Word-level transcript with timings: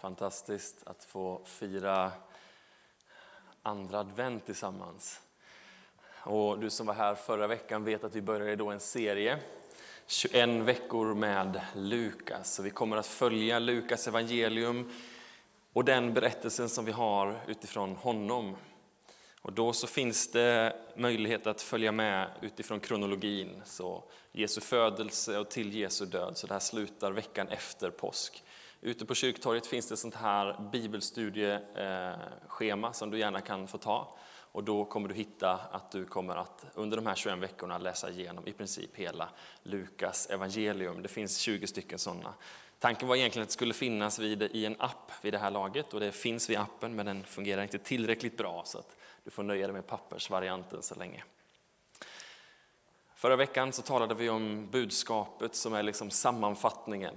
Fantastiskt 0.00 0.86
att 0.86 1.04
få 1.04 1.40
fira 1.44 2.12
andra 3.62 3.98
advent 3.98 4.46
tillsammans. 4.46 5.20
Och 6.12 6.58
du 6.58 6.70
som 6.70 6.86
var 6.86 6.94
här 6.94 7.14
förra 7.14 7.46
veckan 7.46 7.84
vet 7.84 8.04
att 8.04 8.14
vi 8.14 8.22
började 8.22 8.56
då 8.56 8.70
en 8.70 8.80
serie, 8.80 9.38
21 10.06 10.48
veckor 10.48 11.14
med 11.14 11.60
Lukas. 11.74 12.60
vi 12.60 12.70
kommer 12.70 12.96
att 12.96 13.06
följa 13.06 13.58
Lukas 13.58 14.08
evangelium 14.08 14.92
och 15.72 15.84
den 15.84 16.14
berättelsen 16.14 16.68
som 16.68 16.84
vi 16.84 16.92
har 16.92 17.40
utifrån 17.46 17.96
honom. 17.96 18.56
Och 19.42 19.52
då 19.52 19.72
så 19.72 19.86
finns 19.86 20.30
det 20.30 20.76
möjlighet 20.96 21.46
att 21.46 21.62
följa 21.62 21.92
med 21.92 22.30
utifrån 22.40 22.80
kronologin, 22.80 23.62
så 23.64 24.04
Jesu 24.32 24.60
födelse 24.60 25.38
och 25.38 25.50
till 25.50 25.74
Jesu 25.74 26.06
död. 26.06 26.36
Så 26.36 26.46
det 26.46 26.54
här 26.54 26.60
slutar 26.60 27.12
veckan 27.12 27.48
efter 27.48 27.90
påsk. 27.90 28.44
Ute 28.82 29.06
på 29.06 29.14
kyrktorget 29.14 29.66
finns 29.66 29.88
det 29.88 29.96
sånt 29.96 30.14
här 30.14 30.68
bibelstudieschema 30.72 32.86
eh, 32.86 32.92
som 32.92 33.10
du 33.10 33.18
gärna 33.18 33.40
kan 33.40 33.68
få 33.68 33.78
ta. 33.78 34.16
Och 34.52 34.64
då 34.64 34.84
kommer 34.84 35.08
du 35.08 35.14
hitta 35.14 35.60
att 35.72 35.90
du 35.90 36.04
kommer 36.04 36.36
att 36.36 36.66
under 36.74 36.96
de 36.96 37.06
här 37.06 37.14
21 37.14 37.38
veckorna 37.38 37.78
läsa 37.78 38.10
igenom 38.10 38.46
i 38.46 38.52
princip 38.52 38.96
hela 38.96 39.28
Lukas 39.62 40.26
evangelium. 40.26 41.02
Det 41.02 41.08
finns 41.08 41.38
20 41.38 41.66
stycken 41.66 41.98
sådana. 41.98 42.34
Tanken 42.78 43.08
var 43.08 43.16
egentligen 43.16 43.42
att 43.42 43.48
det 43.48 43.52
skulle 43.52 43.74
finnas 43.74 44.18
vid, 44.18 44.42
i 44.42 44.66
en 44.66 44.76
app 44.78 45.12
vid 45.22 45.34
det 45.34 45.38
här 45.38 45.50
laget 45.50 45.94
och 45.94 46.00
det 46.00 46.12
finns 46.12 46.50
vid 46.50 46.58
appen 46.58 46.94
men 46.94 47.06
den 47.06 47.24
fungerar 47.24 47.62
inte 47.62 47.78
tillräckligt 47.78 48.36
bra 48.36 48.62
så 48.64 48.78
att 48.78 48.96
du 49.24 49.30
får 49.30 49.42
nöja 49.42 49.66
dig 49.66 49.74
med 49.74 49.86
pappersvarianten 49.86 50.82
så 50.82 50.94
länge. 50.94 51.24
Förra 53.14 53.36
veckan 53.36 53.72
så 53.72 53.82
talade 53.82 54.14
vi 54.14 54.30
om 54.30 54.70
budskapet 54.70 55.54
som 55.54 55.74
är 55.74 55.82
liksom 55.82 56.10
sammanfattningen 56.10 57.14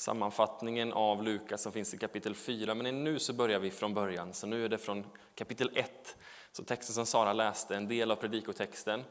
sammanfattningen 0.00 0.92
av 0.92 1.22
Lukas 1.22 1.62
som 1.62 1.72
finns 1.72 1.94
i 1.94 1.98
kapitel 1.98 2.34
4. 2.34 2.74
Men 2.74 3.04
nu 3.04 3.18
så 3.18 3.32
börjar 3.32 3.58
vi 3.58 3.70
från 3.70 3.94
början, 3.94 4.34
så 4.34 4.46
nu 4.46 4.64
är 4.64 4.68
det 4.68 4.78
från 4.78 5.06
kapitel 5.34 5.70
1. 5.74 6.16
Så 6.52 6.64
texten 6.64 6.94
som 6.94 7.06
Sara 7.06 7.32
läste, 7.32 7.76
en 7.76 7.88
del 7.88 8.10
av 8.10 8.16
predikotexten. 8.16 9.04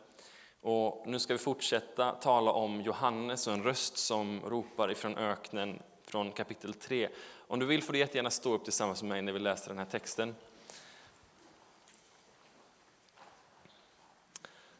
Och 0.61 1.03
nu 1.07 1.19
ska 1.19 1.33
vi 1.33 1.37
fortsätta 1.37 2.11
tala 2.11 2.51
om 2.51 2.81
Johannes 2.81 3.47
och 3.47 3.53
en 3.53 3.63
röst 3.63 3.97
som 3.97 4.41
ropar 4.45 4.91
ifrån 4.91 5.17
öknen 5.17 5.79
från 6.05 6.31
kapitel 6.31 6.73
3. 6.73 7.09
Om 7.47 7.59
du 7.59 7.65
vill 7.65 7.83
får 7.83 7.93
du 7.93 7.99
jättegärna 7.99 8.29
stå 8.29 8.53
upp 8.53 8.63
tillsammans 8.63 9.03
med 9.03 9.09
mig 9.09 9.21
när 9.21 9.31
vi 9.31 9.39
läser 9.39 9.69
den 9.69 9.77
här 9.77 9.85
texten. 9.85 10.35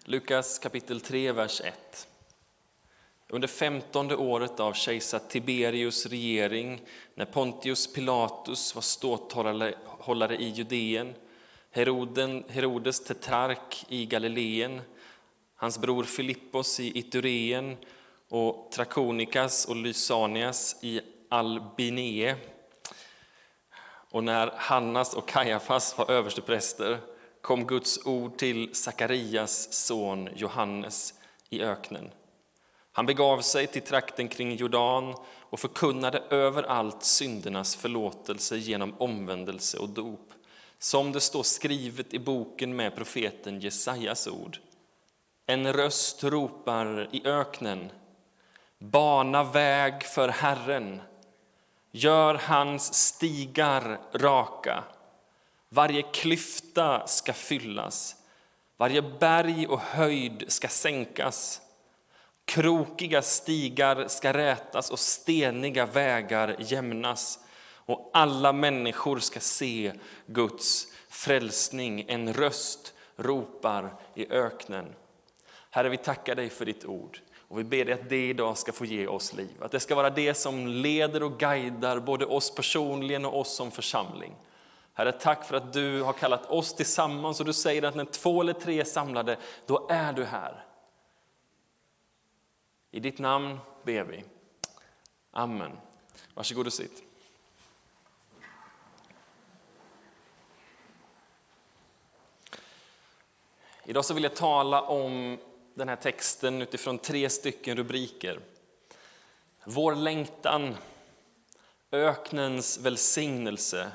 Lukas 0.04 0.60
kapitel 0.60 1.02
3, 1.02 1.32
vers 1.32 1.62
1. 1.62 2.09
Under 3.32 3.48
femtonde 3.48 4.16
året 4.16 4.60
av 4.60 4.74
kejsar 4.74 5.20
Tiberius 5.20 6.06
regering, 6.06 6.82
när 7.16 7.26
Pontius 7.26 7.94
Pilatus 7.94 8.76
var 8.76 8.82
ståthållare 8.82 10.36
i 10.36 10.50
Judeen, 10.50 11.14
Heroden, 11.72 12.44
Herodes 12.50 13.04
tetrark 13.04 13.86
i 13.90 14.06
Galileen, 14.06 14.82
hans 15.56 15.80
bror 15.80 16.04
Filippos 16.04 16.80
i 16.80 17.00
Itureen 17.00 17.78
och 18.30 18.72
Trakonikas 18.72 19.66
och 19.66 19.76
Lysanias 19.76 20.76
i 20.82 21.02
Albinee. 21.30 22.36
Och 24.12 24.24
när 24.24 24.52
Hannas 24.56 25.14
och 25.14 25.28
Kajafas 25.28 25.98
var 25.98 26.12
överstepräster 26.12 27.00
kom 27.42 27.68
Guds 27.68 28.06
ord 28.06 28.38
till 28.38 28.76
Sakarias 28.76 29.74
son 29.74 30.30
Johannes 30.36 31.14
i 31.50 31.62
öknen. 31.62 32.12
Han 33.00 33.06
begav 33.06 33.42
sig 33.42 33.68
till 33.68 33.82
trakten 33.82 34.28
kring 34.28 34.56
Jordan 34.56 35.16
och 35.40 35.60
förkunnade 35.60 36.24
överallt 36.30 37.04
syndernas 37.04 37.76
förlåtelse 37.76 38.58
genom 38.58 38.96
omvändelse 38.98 39.78
och 39.78 39.90
dop, 39.90 40.34
som 40.80 41.12
det 41.12 41.20
står 41.20 41.44
skrivet 41.44 42.14
i 42.14 42.20
boken 42.20 42.76
med 42.76 42.96
profeten 42.96 43.60
Jesajas 43.60 44.28
ord. 44.28 44.58
En 45.46 45.74
röst 45.74 46.24
ropar 46.24 47.10
i 47.12 47.28
öknen, 47.28 47.92
bana 48.80 49.44
väg 49.44 50.04
för 50.04 50.30
Herren, 50.30 51.02
gör 51.92 52.36
hans 52.36 52.94
stigar 52.94 54.00
raka. 54.14 54.84
Varje 55.70 56.02
klyfta 56.02 57.08
ska 57.08 57.34
fyllas, 57.34 58.16
varje 58.78 59.02
berg 59.02 59.68
och 59.68 59.80
höjd 59.80 60.44
ska 60.48 60.68
sänkas 60.68 61.62
Krokiga 62.50 63.22
stigar 63.22 64.08
ska 64.08 64.34
rätas 64.34 64.92
och 64.92 65.00
steniga 65.00 65.86
vägar 65.86 66.56
jämnas 66.60 67.40
och 67.76 68.10
alla 68.14 68.54
människor 68.54 69.20
ska 69.20 69.40
se 69.40 69.94
Guds 70.26 70.88
frälsning. 71.10 72.06
En 72.08 72.34
röst 72.34 72.94
ropar 73.16 73.94
i 74.16 74.32
öknen. 74.32 74.86
Herre, 75.70 75.90
vi 75.90 75.98
tackar 75.98 76.36
dig 76.36 76.50
för 76.50 76.66
ditt 76.66 76.86
ord 76.86 77.20
och 77.48 77.60
vi 77.60 77.64
ber 77.64 77.86
dig 77.86 77.94
att 77.94 78.10
det 78.10 78.30
idag 78.30 78.58
ska 78.58 78.72
få 78.72 78.86
ge 78.86 79.08
oss 79.08 79.34
liv. 79.34 79.56
Att 79.62 79.72
det 79.72 79.80
ska 79.80 79.96
vara 79.96 80.10
det 80.10 80.34
som 80.34 80.68
leder 80.68 81.24
och 81.24 81.40
guidar 81.40 82.00
både 82.00 82.26
oss 82.26 82.56
personligen 82.56 83.26
och 83.26 83.40
oss 83.40 83.56
som 83.56 83.72
församling. 83.72 84.36
Herre, 84.94 85.12
tack 85.12 85.46
för 85.46 85.58
att 85.58 85.74
du 85.74 86.02
har 86.02 86.14
kallat 86.14 86.46
oss 86.46 86.74
tillsammans 86.74 87.40
och 87.40 87.46
du 87.46 87.54
säger 87.54 87.84
att 87.84 87.96
när 87.96 88.06
två 88.06 88.42
eller 88.42 88.54
tre 88.54 88.80
är 88.80 88.84
samlade, 88.84 89.38
då 89.66 89.88
är 89.90 90.14
du 90.14 90.26
här. 90.26 90.66
I 92.92 93.00
ditt 93.00 93.20
namn 93.20 93.60
ber 93.84 94.04
vi. 94.04 94.24
Amen. 95.32 95.78
Varsågod 96.34 96.68
och 96.68 96.74
sitt. 96.74 97.04
Idag 103.86 104.06
så 104.06 104.14
vill 104.14 104.24
jag 104.24 104.36
tala 104.36 104.82
om 104.82 105.38
den 105.74 105.90
här 105.90 105.96
texten 105.96 106.62
utifrån 106.62 106.98
tre 106.98 107.30
stycken 107.30 107.78
rubriker. 107.78 108.40
Vår 109.64 109.96
längtan, 109.96 110.76
öknens 111.92 112.80
välsignelse 112.80 113.92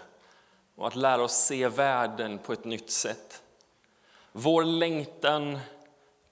och 0.75 0.87
att 0.87 0.97
lära 0.97 1.23
oss 1.23 1.37
se 1.37 1.69
världen 1.69 2.39
på 2.39 2.53
ett 2.53 2.65
nytt 2.65 2.91
sätt. 2.91 3.43
Vår 4.33 4.65
längtan, 4.65 5.59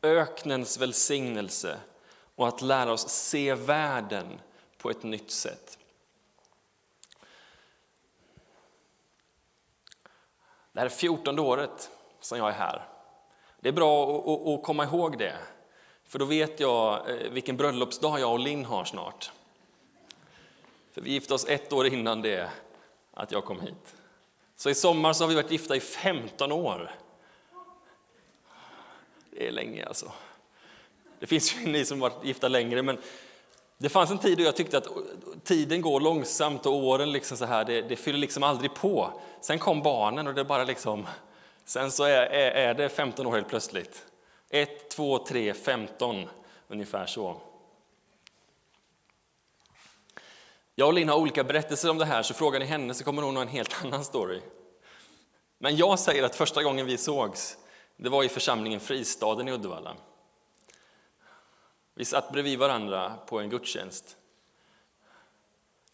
öknens 0.02 0.78
välsignelse 0.78 1.78
och 2.42 2.48
att 2.48 2.62
lära 2.62 2.92
oss 2.92 3.08
se 3.08 3.54
världen 3.54 4.40
på 4.78 4.90
ett 4.90 5.02
nytt 5.02 5.30
sätt. 5.30 5.78
Det 10.72 10.80
här 10.80 10.86
är 10.86 10.90
fjortonde 10.90 11.42
året 11.42 11.90
som 12.20 12.38
jag 12.38 12.48
är 12.48 12.52
här. 12.52 12.88
Det 13.60 13.68
är 13.68 13.72
bra 13.72 14.18
att 14.54 14.62
komma 14.62 14.84
ihåg 14.84 15.18
det, 15.18 15.38
för 16.04 16.18
då 16.18 16.24
vet 16.24 16.60
jag 16.60 17.10
eh, 17.10 17.30
vilken 17.30 17.56
bröllopsdag 17.56 18.20
jag 18.20 18.32
och 18.32 18.38
Linn 18.38 18.64
har 18.64 18.84
snart. 18.84 19.32
För 20.92 21.00
vi 21.00 21.12
gifte 21.12 21.34
oss 21.34 21.46
ett 21.48 21.72
år 21.72 21.86
innan 21.86 22.22
det 22.22 22.50
att 23.14 23.32
jag 23.32 23.44
kom 23.44 23.60
hit. 23.60 23.94
Så 24.56 24.70
i 24.70 24.74
sommar 24.74 25.12
så 25.12 25.24
har 25.24 25.28
vi 25.28 25.34
varit 25.34 25.50
gifta 25.50 25.76
i 25.76 25.80
15 25.80 26.52
år. 26.52 26.94
Det 29.30 29.48
är 29.48 29.52
länge 29.52 29.86
alltså. 29.86 30.12
Det 31.22 31.26
finns 31.26 31.54
ju 31.54 31.66
ni 31.66 31.84
som 31.84 32.00
varit 32.00 32.24
gifta 32.24 32.48
längre, 32.48 32.82
men 32.82 32.98
det 33.78 33.88
fanns 33.88 34.10
en 34.10 34.18
tid 34.18 34.38
då 34.38 34.44
jag 34.44 34.56
tyckte 34.56 34.78
att 34.78 34.88
tiden 35.44 35.80
går 35.80 36.00
långsamt 36.00 36.66
och 36.66 36.72
åren 36.72 37.12
liksom 37.12 37.36
så 37.36 37.44
här, 37.44 37.64
det, 37.64 37.82
det 37.82 37.96
fyller 37.96 38.18
liksom 38.18 38.42
aldrig 38.42 38.74
på. 38.74 39.20
Sen 39.40 39.58
kom 39.58 39.82
barnen 39.82 40.26
och 40.26 40.34
det 40.34 40.44
bara 40.44 40.64
liksom, 40.64 41.06
sen 41.64 41.90
så 41.90 42.04
är, 42.04 42.26
är, 42.26 42.50
är 42.50 42.74
det 42.74 42.88
15 42.88 43.26
år 43.26 43.34
helt 43.34 43.48
plötsligt. 43.48 44.06
1, 44.50 44.90
2, 44.90 45.18
3, 45.18 45.54
15, 45.54 46.28
ungefär 46.68 47.06
så. 47.06 47.36
Jag 50.74 50.88
och 50.88 50.94
Linn 50.94 51.08
har 51.08 51.16
olika 51.16 51.44
berättelser 51.44 51.90
om 51.90 51.98
det 51.98 52.04
här, 52.04 52.22
så 52.22 52.34
frågar 52.34 52.60
ni 52.60 52.66
henne 52.66 52.94
så 52.94 53.04
kommer 53.04 53.22
hon 53.22 53.36
ha 53.36 53.42
en 53.42 53.48
helt 53.48 53.84
annan 53.84 54.04
story. 54.04 54.40
Men 55.58 55.76
jag 55.76 55.98
säger 55.98 56.22
att 56.22 56.36
första 56.36 56.62
gången 56.62 56.86
vi 56.86 56.98
sågs, 56.98 57.58
det 57.96 58.08
var 58.08 58.24
i 58.24 58.28
församlingen 58.28 58.80
Fristaden 58.80 59.48
i 59.48 59.52
Uddevalla. 59.52 59.96
Vi 61.94 62.04
satt 62.04 62.32
bredvid 62.32 62.58
varandra 62.58 63.16
på 63.26 63.40
en 63.40 63.50
gudstjänst. 63.50 64.16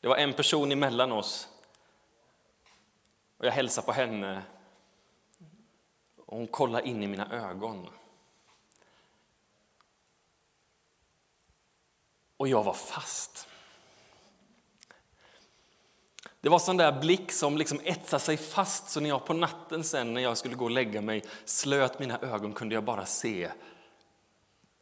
Det 0.00 0.08
var 0.08 0.16
en 0.16 0.32
person 0.32 0.72
emellan 0.72 1.12
oss. 1.12 1.48
Och 3.38 3.46
jag 3.46 3.52
hälsade 3.52 3.86
på 3.86 3.92
henne. 3.92 4.42
Och 6.16 6.36
hon 6.36 6.46
kollade 6.46 6.88
in 6.88 7.02
i 7.02 7.06
mina 7.06 7.32
ögon. 7.32 7.88
Och 12.36 12.48
jag 12.48 12.64
var 12.64 12.72
fast. 12.72 13.48
Det 16.40 16.48
var 16.48 16.58
sån 16.58 16.76
där 16.76 17.00
blick 17.00 17.32
som 17.32 17.58
liksom 17.58 17.80
etsade 17.84 18.20
sig 18.20 18.36
fast, 18.36 18.88
så 18.88 19.00
när 19.00 19.08
jag 19.08 19.24
på 19.24 19.34
natten 19.34 19.84
sen 19.84 20.14
när 20.14 20.20
jag 20.20 20.38
skulle 20.38 20.54
gå 20.54 20.64
och 20.64 20.70
lägga 20.70 21.00
mig 21.00 21.24
slöt 21.44 21.98
mina 21.98 22.18
ögon 22.18 22.52
kunde 22.52 22.74
jag 22.74 22.84
bara 22.84 23.06
se 23.06 23.50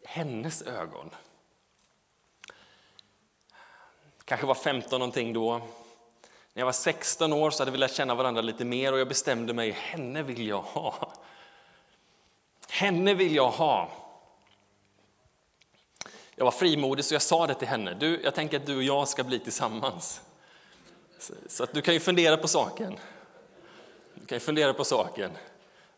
hennes 0.06 0.62
ögon. 0.62 1.10
Kanske 4.24 4.46
var 4.46 4.54
15 4.54 4.98
någonting 5.00 5.32
då. 5.32 5.58
När 5.58 6.60
jag 6.60 6.64
var 6.64 6.72
16 6.72 7.32
år 7.32 7.50
så 7.50 7.60
hade 7.60 7.70
vi 7.70 7.78
lärt 7.78 7.94
känna 7.94 8.14
varandra 8.14 8.42
lite 8.42 8.64
mer 8.64 8.92
och 8.92 8.98
jag 8.98 9.08
bestämde 9.08 9.54
mig, 9.54 9.70
henne 9.70 10.22
vill 10.22 10.46
jag 10.48 10.62
ha. 10.62 11.12
Henne 12.68 13.14
vill 13.14 13.34
jag 13.34 13.50
ha. 13.50 13.90
Jag 16.34 16.44
var 16.44 16.52
frimodig 16.52 17.04
så 17.04 17.14
jag 17.14 17.22
sa 17.22 17.46
det 17.46 17.54
till 17.54 17.68
henne. 17.68 17.94
Du, 17.94 18.20
jag 18.22 18.34
tänker 18.34 18.56
att 18.56 18.66
du 18.66 18.76
och 18.76 18.82
jag 18.82 19.08
ska 19.08 19.24
bli 19.24 19.38
tillsammans. 19.38 20.20
Så 21.46 21.64
att 21.64 21.72
du 21.72 21.82
kan 21.82 21.94
ju 21.94 22.00
fundera 22.00 22.36
på 22.36 22.48
saken. 22.48 22.98
Du 24.14 24.26
kan 24.26 24.36
ju 24.36 24.40
fundera 24.40 24.74
på 24.74 24.84
saken. 24.84 25.30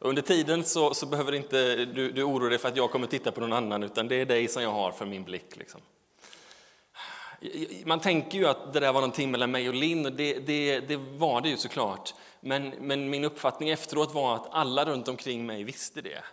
Under 0.01 0.23
tiden 0.23 0.65
så, 0.65 0.95
så 0.95 1.07
behöver 1.07 1.35
inte 1.35 1.85
du, 1.85 2.13
du 2.13 2.23
oroa 2.23 2.49
dig 2.49 2.59
för 2.59 2.69
att 2.69 2.77
jag 2.77 2.91
kommer 2.91 3.07
titta 3.07 3.33
på 3.33 3.41
någon 3.41 3.53
annan, 3.53 3.83
utan 3.83 4.09
det 4.09 4.15
är 4.15 4.27
dig 4.27 4.49
som 4.49 4.63
jag 4.63 4.73
har 4.73 4.93
för 4.93 5.07
min 5.07 5.25
blick. 5.25 5.57
Liksom. 5.57 5.81
Man 7.85 8.01
tänker 8.01 8.39
ju 8.39 8.47
att 8.47 8.73
det 8.73 8.81
där 8.81 8.93
var 8.93 9.01
någonting 9.01 9.31
mellan 9.31 9.51
mig 9.51 9.69
och 9.69 9.75
Linn, 9.75 10.07
och 10.07 10.13
det, 10.13 10.39
det, 10.39 10.81
det 10.81 10.97
var 10.97 11.41
det 11.41 11.49
ju 11.49 11.57
såklart. 11.57 12.15
Men, 12.41 12.69
men 12.69 13.11
min 13.11 13.25
uppfattning 13.25 13.69
efteråt 13.69 14.15
var 14.15 14.35
att 14.35 14.49
alla 14.51 14.85
runt 14.85 15.09
omkring 15.09 15.47
mig 15.47 15.65
visste 15.65 16.01
det. 16.01 16.25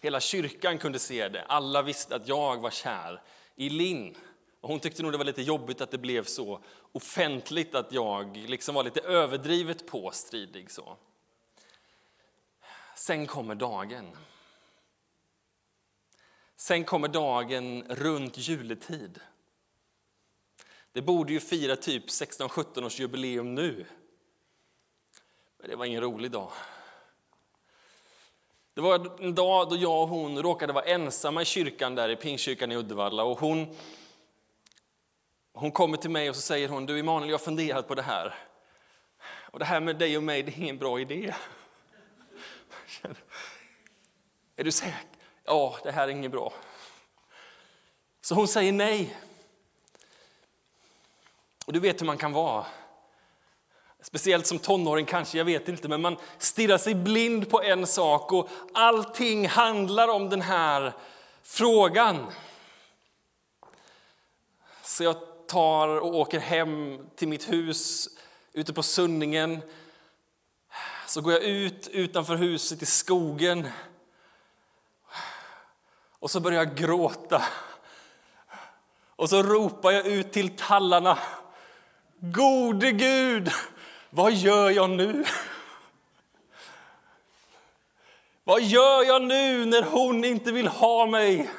Hela 0.00 0.20
kyrkan 0.20 0.78
kunde 0.78 0.98
se 0.98 1.28
det. 1.28 1.42
Alla 1.42 1.82
visste 1.82 2.16
att 2.16 2.28
jag 2.28 2.60
var 2.60 2.70
kär 2.70 3.22
i 3.56 3.68
Linn. 3.68 4.16
Och 4.60 4.68
hon 4.68 4.80
tyckte 4.80 5.02
nog 5.02 5.12
det 5.12 5.18
var 5.18 5.24
lite 5.24 5.42
jobbigt 5.42 5.80
att 5.80 5.90
det 5.90 5.98
blev 5.98 6.24
så 6.24 6.60
offentligt 6.92 7.74
att 7.74 7.92
jag 7.92 8.36
liksom 8.36 8.74
var 8.74 8.84
lite 8.84 9.00
överdrivet 9.00 9.86
påstridig. 9.86 10.70
Så. 10.70 10.96
Sen 13.06 13.26
kommer 13.26 13.54
dagen. 13.54 14.16
Sen 16.56 16.84
kommer 16.84 17.08
dagen 17.08 17.84
runt 17.88 18.38
juletid. 18.38 19.20
Det 20.92 21.02
borde 21.02 21.32
ju 21.32 21.40
fira 21.40 21.76
typ 21.76 22.06
16-17 22.06 22.84
års 22.84 23.00
jubileum 23.00 23.54
nu. 23.54 23.86
Men 25.58 25.70
det 25.70 25.76
var 25.76 25.84
ingen 25.84 26.00
rolig 26.00 26.30
dag. 26.30 26.52
Det 28.74 28.80
var 28.80 29.22
en 29.22 29.34
dag 29.34 29.68
då 29.70 29.76
jag 29.76 30.02
och 30.02 30.08
hon 30.08 30.42
råkade 30.42 30.72
vara 30.72 30.84
ensamma 30.84 31.42
i 31.42 31.44
kyrkan 31.44 31.94
där 31.94 32.08
i 32.08 32.16
Pingstkyrkan 32.16 32.72
i 32.72 32.76
Uddevalla. 32.76 33.22
Och 33.24 33.38
hon, 33.38 33.76
hon 35.52 35.70
kommer 35.70 35.96
till 35.96 36.10
mig 36.10 36.30
och 36.30 36.36
så 36.36 36.42
säger 36.42 36.68
hon, 36.68 36.86
du 36.86 36.98
Emanuel, 36.98 37.30
jag 37.30 37.38
har 37.38 37.44
funderat 37.44 37.88
på 37.88 37.94
det 37.94 38.02
här. 38.02 38.34
Och 39.26 39.58
det 39.58 39.64
här 39.64 39.80
med 39.80 39.96
dig 39.96 40.16
och 40.16 40.22
mig, 40.22 40.42
det 40.42 40.52
är 40.52 40.58
ingen 40.58 40.78
bra 40.78 41.00
idé. 41.00 41.34
Är 44.56 44.64
du 44.64 44.72
säker? 44.72 44.98
Ja, 45.44 45.76
det 45.82 45.92
här 45.92 46.08
är 46.08 46.12
inget 46.12 46.30
bra. 46.30 46.52
Så 48.20 48.34
hon 48.34 48.48
säger 48.48 48.72
nej. 48.72 49.16
Och 51.66 51.72
du 51.72 51.80
vet 51.80 52.00
hur 52.00 52.06
man 52.06 52.18
kan 52.18 52.32
vara. 52.32 52.66
Speciellt 54.02 54.46
som 54.46 54.58
tonåring 54.58 55.06
kanske, 55.06 55.38
jag 55.38 55.44
vet 55.44 55.68
inte, 55.68 55.88
men 55.88 56.00
man 56.00 56.16
stirrar 56.38 56.78
sig 56.78 56.94
blind 56.94 57.50
på 57.50 57.62
en 57.62 57.86
sak 57.86 58.32
och 58.32 58.48
allting 58.74 59.48
handlar 59.48 60.08
om 60.08 60.28
den 60.28 60.42
här 60.42 60.92
frågan. 61.42 62.26
Så 64.82 65.04
jag 65.04 65.16
tar 65.46 65.88
och 65.88 66.14
åker 66.14 66.38
hem 66.38 67.06
till 67.16 67.28
mitt 67.28 67.52
hus 67.52 68.08
ute 68.52 68.72
på 68.72 68.82
Sunningen. 68.82 69.62
Så 71.06 71.20
går 71.20 71.32
jag 71.32 71.42
ut 71.42 71.88
utanför 71.88 72.36
huset 72.36 72.82
i 72.82 72.86
skogen 72.86 73.68
och 76.18 76.30
så 76.30 76.40
börjar 76.40 76.58
jag 76.58 76.76
gråta. 76.76 77.42
Och 79.16 79.28
så 79.28 79.42
ropar 79.42 79.90
jag 79.90 80.06
ut 80.06 80.32
till 80.32 80.56
tallarna. 80.56 81.18
Gode 82.18 82.92
Gud, 82.92 83.50
vad 84.10 84.32
gör 84.32 84.70
jag 84.70 84.90
nu? 84.90 85.24
Vad 88.44 88.62
gör 88.62 89.04
jag 89.04 89.22
nu 89.22 89.64
när 89.64 89.82
hon 89.82 90.24
inte 90.24 90.52
vill 90.52 90.68
ha 90.68 91.06
mig? 91.06 91.50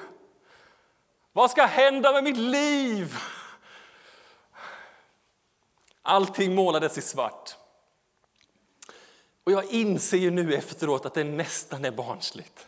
Vad 1.33 1.51
ska 1.51 1.65
hända 1.65 2.11
med 2.11 2.23
mitt 2.23 2.37
liv? 2.37 3.17
Allting 6.01 6.55
målades 6.55 6.97
i 6.97 7.01
svart. 7.01 7.55
Och 9.47 9.53
jag 9.53 9.65
inser 9.65 10.17
ju 10.17 10.31
nu 10.31 10.53
efteråt 10.53 11.05
att 11.05 11.13
det 11.13 11.23
nästan 11.23 11.85
är 11.85 11.91
barnsligt. 11.91 12.67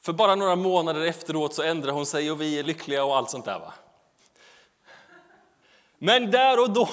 För 0.00 0.12
bara 0.12 0.34
några 0.34 0.56
månader 0.56 1.00
efteråt 1.00 1.54
så 1.54 1.62
ändrar 1.62 1.92
hon 1.92 2.06
sig 2.06 2.30
och 2.30 2.40
vi 2.40 2.58
är 2.58 2.62
lyckliga 2.62 3.04
och 3.04 3.16
allt 3.16 3.30
sånt 3.30 3.44
där. 3.44 3.58
Va? 3.58 3.74
Men 5.98 6.30
där 6.30 6.60
och 6.60 6.70
då 6.70 6.88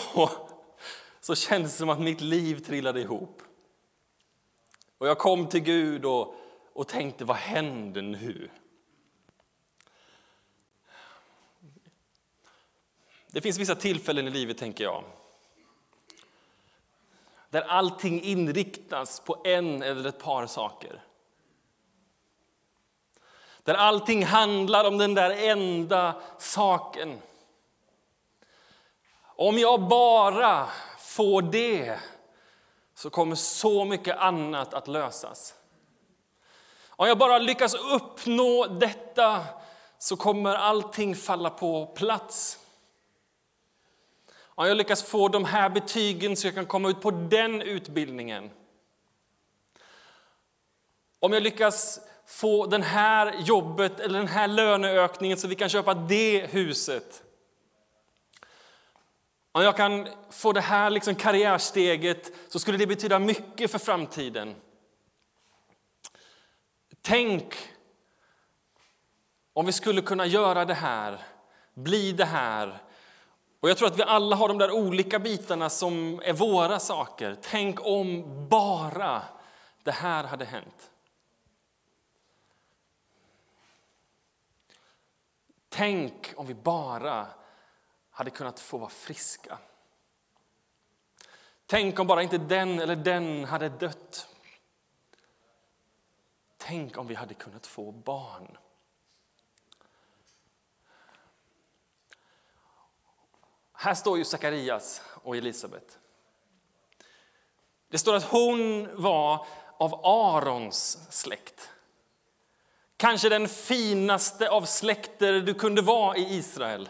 så 1.21 1.35
kändes 1.35 1.71
det 1.71 1.77
som 1.77 1.89
att 1.89 1.99
mitt 1.99 2.21
liv 2.21 2.59
trillade 2.59 3.01
ihop. 3.01 3.41
Och 4.97 5.07
jag 5.07 5.17
kom 5.17 5.47
till 5.47 5.63
Gud 5.63 6.05
och, 6.05 6.35
och 6.73 6.87
tänkte, 6.87 7.25
vad 7.25 7.37
händer 7.37 8.01
nu? 8.01 8.49
Det 13.27 13.41
finns 13.41 13.59
vissa 13.59 13.75
tillfällen 13.75 14.27
i 14.27 14.31
livet, 14.31 14.57
tänker 14.57 14.83
jag, 14.83 15.03
där 17.53 17.61
allting 17.61 18.23
inriktas 18.23 19.19
på 19.19 19.37
en 19.43 19.83
eller 19.83 20.09
ett 20.09 20.19
par 20.19 20.47
saker. 20.47 21.03
Där 23.63 23.73
allting 23.73 24.25
handlar 24.25 24.87
om 24.87 24.97
den 24.97 25.13
där 25.13 25.29
enda 25.29 26.21
saken. 26.37 27.21
Om 29.21 29.59
jag 29.59 29.81
bara 29.81 30.67
får 30.99 31.41
det 31.41 31.99
så 32.95 33.09
kommer 33.09 33.35
så 33.35 33.85
mycket 33.85 34.17
annat 34.17 34.73
att 34.73 34.87
lösas. 34.87 35.55
Om 36.89 37.07
jag 37.07 37.17
bara 37.17 37.37
lyckas 37.37 37.73
uppnå 37.73 38.67
detta 38.67 39.45
så 39.97 40.15
kommer 40.17 40.55
allting 40.55 41.15
falla 41.15 41.49
på 41.49 41.85
plats. 41.85 42.59
Om 44.55 44.67
jag 44.67 44.77
lyckas 44.77 45.03
få 45.03 45.27
de 45.27 45.45
här 45.45 45.69
betygen 45.69 46.35
så 46.35 46.47
jag 46.47 46.55
kan 46.55 46.65
komma 46.65 46.89
ut 46.89 47.01
på 47.01 47.11
den 47.11 47.61
utbildningen. 47.61 48.49
Om 51.19 51.33
jag 51.33 51.43
lyckas 51.43 51.99
få 52.25 52.65
det 52.65 52.83
här 52.83 53.35
jobbet 53.39 53.99
eller 53.99 54.19
den 54.19 54.27
här 54.27 54.47
löneökningen 54.47 55.37
så 55.37 55.47
vi 55.47 55.55
kan 55.55 55.69
köpa 55.69 55.93
det 55.93 56.47
huset. 56.51 57.23
Om 59.51 59.63
jag 59.63 59.77
kan 59.77 60.07
få 60.29 60.51
det 60.51 60.61
här 60.61 60.89
liksom 60.89 61.15
karriärsteget 61.15 62.31
så 62.47 62.59
skulle 62.59 62.77
det 62.77 62.87
betyda 62.87 63.19
mycket 63.19 63.71
för 63.71 63.79
framtiden. 63.79 64.55
Tänk 67.01 67.55
om 69.53 69.65
vi 69.65 69.71
skulle 69.71 70.01
kunna 70.01 70.25
göra 70.25 70.65
det 70.65 70.73
här, 70.73 71.19
bli 71.73 72.11
det 72.11 72.25
här. 72.25 72.81
Och 73.63 73.69
Jag 73.69 73.77
tror 73.77 73.87
att 73.87 73.99
vi 73.99 74.03
alla 74.03 74.35
har 74.35 74.47
de 74.47 74.57
där 74.57 74.71
olika 74.71 75.19
bitarna 75.19 75.69
som 75.69 76.21
är 76.25 76.33
våra 76.33 76.79
saker. 76.79 77.37
Tänk 77.41 77.85
om 77.85 78.23
bara 78.49 79.21
det 79.83 79.91
här 79.91 80.23
hade 80.23 80.45
hänt. 80.45 80.91
Tänk 85.69 86.33
om 86.35 86.45
vi 86.45 86.53
bara 86.53 87.27
hade 88.09 88.29
kunnat 88.29 88.59
få 88.59 88.77
vara 88.77 88.89
friska. 88.89 89.57
Tänk 91.65 91.99
om 91.99 92.07
bara 92.07 92.23
inte 92.23 92.37
den 92.37 92.79
eller 92.79 92.95
den 92.95 93.45
hade 93.45 93.69
dött. 93.69 94.27
Tänk 96.57 96.97
om 96.97 97.07
vi 97.07 97.15
hade 97.15 97.33
kunnat 97.33 97.67
få 97.67 97.91
barn. 97.91 98.57
Här 103.83 103.93
står 103.93 104.17
ju 104.17 104.25
Sakarias 104.25 105.01
och 105.23 105.37
Elisabet. 105.37 105.99
Det 107.89 107.97
står 107.97 108.15
att 108.15 108.23
hon 108.23 108.89
var 109.01 109.45
av 109.77 110.05
Arons 110.05 111.07
släkt. 111.09 111.69
Kanske 112.97 113.29
den 113.29 113.47
finaste 113.47 114.49
av 114.49 114.65
släkter 114.65 115.33
du 115.33 115.53
kunde 115.53 115.81
vara 115.81 116.17
i 116.17 116.35
Israel. 116.35 116.89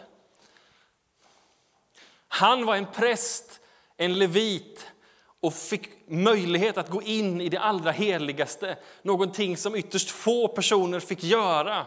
Han 2.28 2.66
var 2.66 2.76
en 2.76 2.86
präst, 2.86 3.60
en 3.96 4.18
levit 4.18 4.86
och 5.40 5.54
fick 5.54 6.08
möjlighet 6.08 6.78
att 6.78 6.90
gå 6.90 7.02
in 7.02 7.40
i 7.40 7.48
det 7.48 7.60
allra 7.60 7.90
heligaste. 7.90 8.78
Någonting 9.02 9.56
som 9.56 9.74
ytterst 9.74 10.10
få 10.10 10.48
personer 10.48 11.00
fick 11.00 11.22
göra. 11.22 11.86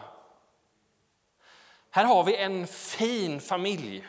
Här 1.90 2.04
har 2.04 2.24
vi 2.24 2.36
en 2.36 2.66
fin 2.66 3.40
familj. 3.40 4.04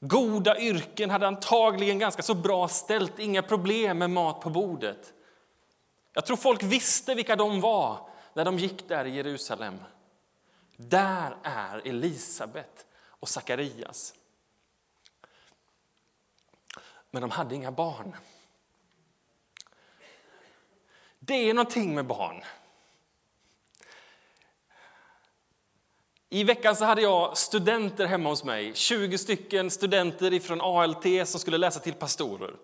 Goda 0.00 0.58
yrken, 0.58 1.10
hade 1.10 1.26
antagligen 1.26 1.98
ganska 1.98 2.22
så 2.22 2.34
bra 2.34 2.68
ställt, 2.68 3.18
inga 3.18 3.42
problem 3.42 3.98
med 3.98 4.10
mat 4.10 4.40
på 4.40 4.50
bordet. 4.50 5.12
Jag 6.12 6.26
tror 6.26 6.36
folk 6.36 6.62
visste 6.62 7.14
vilka 7.14 7.36
de 7.36 7.60
var 7.60 8.08
när 8.34 8.44
de 8.44 8.58
gick 8.58 8.88
där 8.88 9.04
i 9.04 9.10
Jerusalem. 9.10 9.78
Där 10.76 11.36
är 11.42 11.88
Elisabet 11.88 12.86
och 13.02 13.28
Sakarias. 13.28 14.14
Men 17.10 17.22
de 17.22 17.30
hade 17.30 17.54
inga 17.54 17.70
barn. 17.70 18.16
Det 21.18 21.50
är 21.50 21.54
någonting 21.54 21.94
med 21.94 22.06
barn. 22.06 22.42
I 26.32 26.44
veckan 26.44 26.76
så 26.76 26.84
hade 26.84 27.02
jag 27.02 27.38
studenter 27.38 28.06
hemma 28.06 28.28
hos 28.28 28.44
mig. 28.44 28.74
20 28.74 29.18
stycken 29.18 29.70
studenter 29.70 30.40
från 30.40 30.60
ALT 30.60 31.28
som 31.28 31.40
skulle 31.40 31.58
läsa 31.58 31.80
till 31.80 31.94
pastorer. 31.94 32.54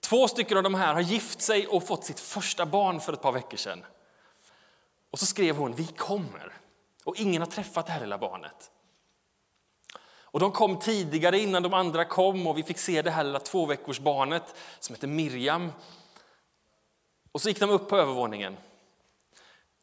Två 0.00 0.28
stycken 0.28 0.56
av 0.56 0.62
de 0.62 0.74
här 0.74 0.94
har 0.94 1.00
gift 1.00 1.40
sig 1.40 1.66
och 1.66 1.86
fått 1.86 2.04
sitt 2.04 2.20
första 2.20 2.66
barn 2.66 3.00
för 3.00 3.12
ett 3.12 3.22
par 3.22 3.32
veckor 3.32 3.56
sedan. 3.56 3.84
Och 5.10 5.18
så 5.18 5.26
skrev 5.26 5.56
hon, 5.56 5.74
vi 5.74 5.86
kommer. 5.86 6.52
Och 7.04 7.16
ingen 7.16 7.42
har 7.42 7.48
träffat 7.48 7.86
det 7.86 7.92
här 7.92 8.00
lilla 8.00 8.18
barnet. 8.18 8.70
Och 10.20 10.40
de 10.40 10.52
kom 10.52 10.78
tidigare 10.78 11.38
innan 11.38 11.62
de 11.62 11.74
andra 11.74 12.04
kom 12.04 12.46
och 12.46 12.58
vi 12.58 12.62
fick 12.62 12.78
se 12.78 13.02
det 13.02 13.10
här 13.10 13.24
lilla 13.24 13.40
tvåveckorsbarnet 13.40 14.54
som 14.80 14.94
heter 14.94 15.08
Miriam. 15.08 15.72
Och 17.32 17.40
så 17.40 17.48
gick 17.48 17.60
de 17.60 17.70
upp 17.70 17.88
på 17.88 17.96
övervåningen. 17.96 18.56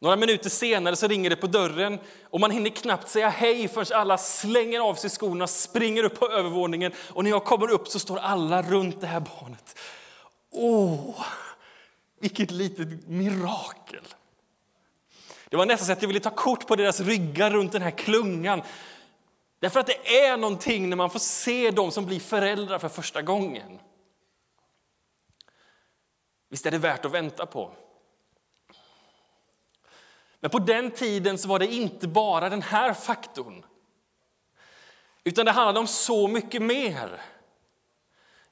Några 0.04 0.16
minuter 0.16 0.50
senare 0.50 0.96
så 0.96 1.06
ringer 1.06 1.30
det 1.30 1.36
på 1.36 1.46
dörren 1.46 1.98
och 2.22 2.40
man 2.40 2.50
hinner 2.50 2.70
knappt 2.70 3.08
säga 3.08 3.28
hej 3.28 3.68
förrän 3.68 4.00
alla 4.00 4.18
slänger 4.18 4.80
av 4.80 4.94
sig 4.94 5.10
skorna, 5.10 5.46
springer 5.46 6.04
upp 6.04 6.20
på 6.20 6.28
övervåningen 6.28 6.92
och 6.96 7.24
när 7.24 7.30
jag 7.30 7.44
kommer 7.44 7.70
upp 7.70 7.88
så 7.88 7.98
står 7.98 8.18
alla 8.18 8.62
runt 8.62 9.00
det 9.00 9.06
här 9.06 9.20
barnet. 9.20 9.78
Åh, 10.50 11.24
vilket 12.20 12.50
litet 12.50 12.88
mirakel! 13.06 14.04
Det 15.48 15.56
var 15.56 15.66
nästan 15.66 15.86
så 15.86 15.92
att 15.92 16.02
jag 16.02 16.08
ville 16.08 16.20
ta 16.20 16.30
kort 16.30 16.66
på 16.66 16.76
deras 16.76 17.00
ryggar 17.00 17.50
runt 17.50 17.72
den 17.72 17.82
här 17.82 17.90
klungan. 17.90 18.62
Därför 19.60 19.80
att 19.80 19.86
det 19.86 20.18
är 20.18 20.36
någonting 20.36 20.88
när 20.88 20.96
man 20.96 21.10
får 21.10 21.18
se 21.18 21.70
dem 21.70 21.90
som 21.90 22.06
blir 22.06 22.20
föräldrar 22.20 22.78
för 22.78 22.88
första 22.88 23.22
gången. 23.22 23.78
Visst 26.50 26.66
är 26.66 26.70
det 26.70 26.78
värt 26.78 27.04
att 27.04 27.12
vänta 27.12 27.46
på. 27.46 27.74
Men 30.44 30.50
på 30.50 30.58
den 30.58 30.90
tiden 30.90 31.38
så 31.38 31.48
var 31.48 31.58
det 31.58 31.66
inte 31.66 32.08
bara 32.08 32.48
den 32.48 32.62
här 32.62 32.94
faktorn. 32.94 33.64
Utan 35.24 35.46
det 35.46 35.52
handlade 35.52 35.78
om 35.78 35.86
så 35.86 36.28
mycket 36.28 36.62
mer. 36.62 37.22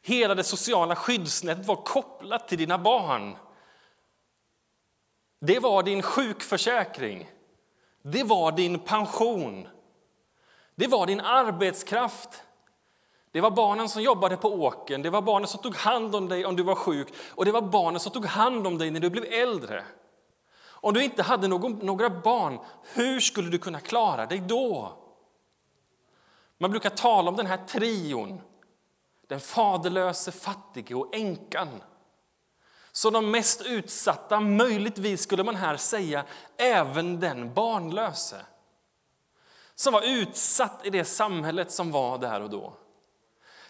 Hela 0.02 0.34
det 0.34 0.44
sociala 0.44 0.96
skyddsnätet 0.96 1.66
var 1.66 1.76
kopplat 1.76 2.48
till 2.48 2.58
dina 2.58 2.78
barn. 2.78 3.36
Det 5.40 5.58
var 5.58 5.82
din 5.82 6.02
sjukförsäkring. 6.02 7.30
Det 8.02 8.24
var 8.24 8.52
din 8.52 8.78
pension. 8.78 9.68
Det 10.74 10.86
var 10.86 11.06
din 11.06 11.20
arbetskraft. 11.20 12.42
Det 13.32 13.40
var 13.40 13.50
barnen 13.50 13.88
som 13.88 14.02
jobbade 14.02 14.36
på 14.36 14.48
åken, 14.48 15.02
det 15.02 15.10
var 15.10 15.22
barnen 15.22 15.48
som 15.48 15.62
tog 15.62 15.76
hand 15.76 16.16
om 16.16 16.28
dig 16.28 16.46
om 16.46 16.56
du 16.56 16.62
var 16.62 16.74
sjuk 16.74 17.08
och 17.28 17.44
det 17.44 17.52
var 17.52 17.62
barnen 17.62 18.00
som 18.00 18.12
tog 18.12 18.26
hand 18.26 18.66
om 18.66 18.78
dig 18.78 18.90
när 18.90 19.00
du 19.00 19.10
blev 19.10 19.24
äldre. 19.24 19.84
Om 20.82 20.94
du 20.94 21.04
inte 21.04 21.22
hade 21.22 21.48
någon, 21.48 21.72
några 21.72 22.10
barn, 22.10 22.58
hur 22.94 23.20
skulle 23.20 23.50
du 23.50 23.58
kunna 23.58 23.80
klara 23.80 24.26
dig 24.26 24.40
då? 24.40 24.92
Man 26.58 26.70
brukar 26.70 26.90
tala 26.90 27.30
om 27.30 27.36
den 27.36 27.46
här 27.46 27.56
trion, 27.66 28.40
den 29.26 29.40
faderlöse, 29.40 30.32
fattige 30.32 30.94
och 30.94 31.14
änkan. 31.14 31.68
Så 32.92 33.10
de 33.10 33.30
mest 33.30 33.62
utsatta, 33.62 34.40
möjligtvis 34.40 35.22
skulle 35.22 35.44
man 35.44 35.56
här 35.56 35.76
säga 35.76 36.24
även 36.56 37.20
den 37.20 37.54
barnlöse 37.54 38.46
som 39.74 39.92
var 39.92 40.02
utsatt 40.02 40.80
i 40.86 40.90
det 40.90 41.04
samhället 41.04 41.72
som 41.72 41.90
var 41.90 42.18
där 42.18 42.40
och 42.40 42.50
då. 42.50 42.72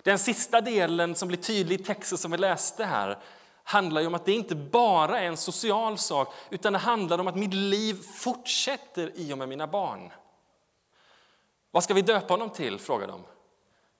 Den 0.02 0.18
sista 0.18 0.60
delen 0.60 1.14
som 1.14 1.28
blir 1.28 1.38
tydlig 1.38 1.80
i 1.80 1.84
texten 1.84 2.18
som 2.18 2.30
vi 2.30 2.38
läste 2.38 2.84
här 2.84 3.18
handlar 3.64 4.06
om 4.06 4.14
att 4.14 4.24
det 4.24 4.32
inte 4.32 4.54
bara 4.54 5.20
är 5.20 5.26
en 5.26 5.36
social 5.36 5.98
sak 5.98 6.34
utan 6.50 6.72
det 6.72 6.78
handlar 6.78 7.18
om 7.18 7.26
att 7.26 7.36
mitt 7.36 7.54
liv 7.54 7.94
fortsätter 8.14 9.12
i 9.14 9.32
och 9.32 9.38
med 9.38 9.48
mina 9.48 9.66
barn. 9.66 10.12
Vad 11.70 11.84
ska 11.84 11.94
vi 11.94 12.02
döpa 12.02 12.32
honom 12.32 12.50
till? 12.50 12.78
frågar 12.78 13.08
de. 13.08 13.22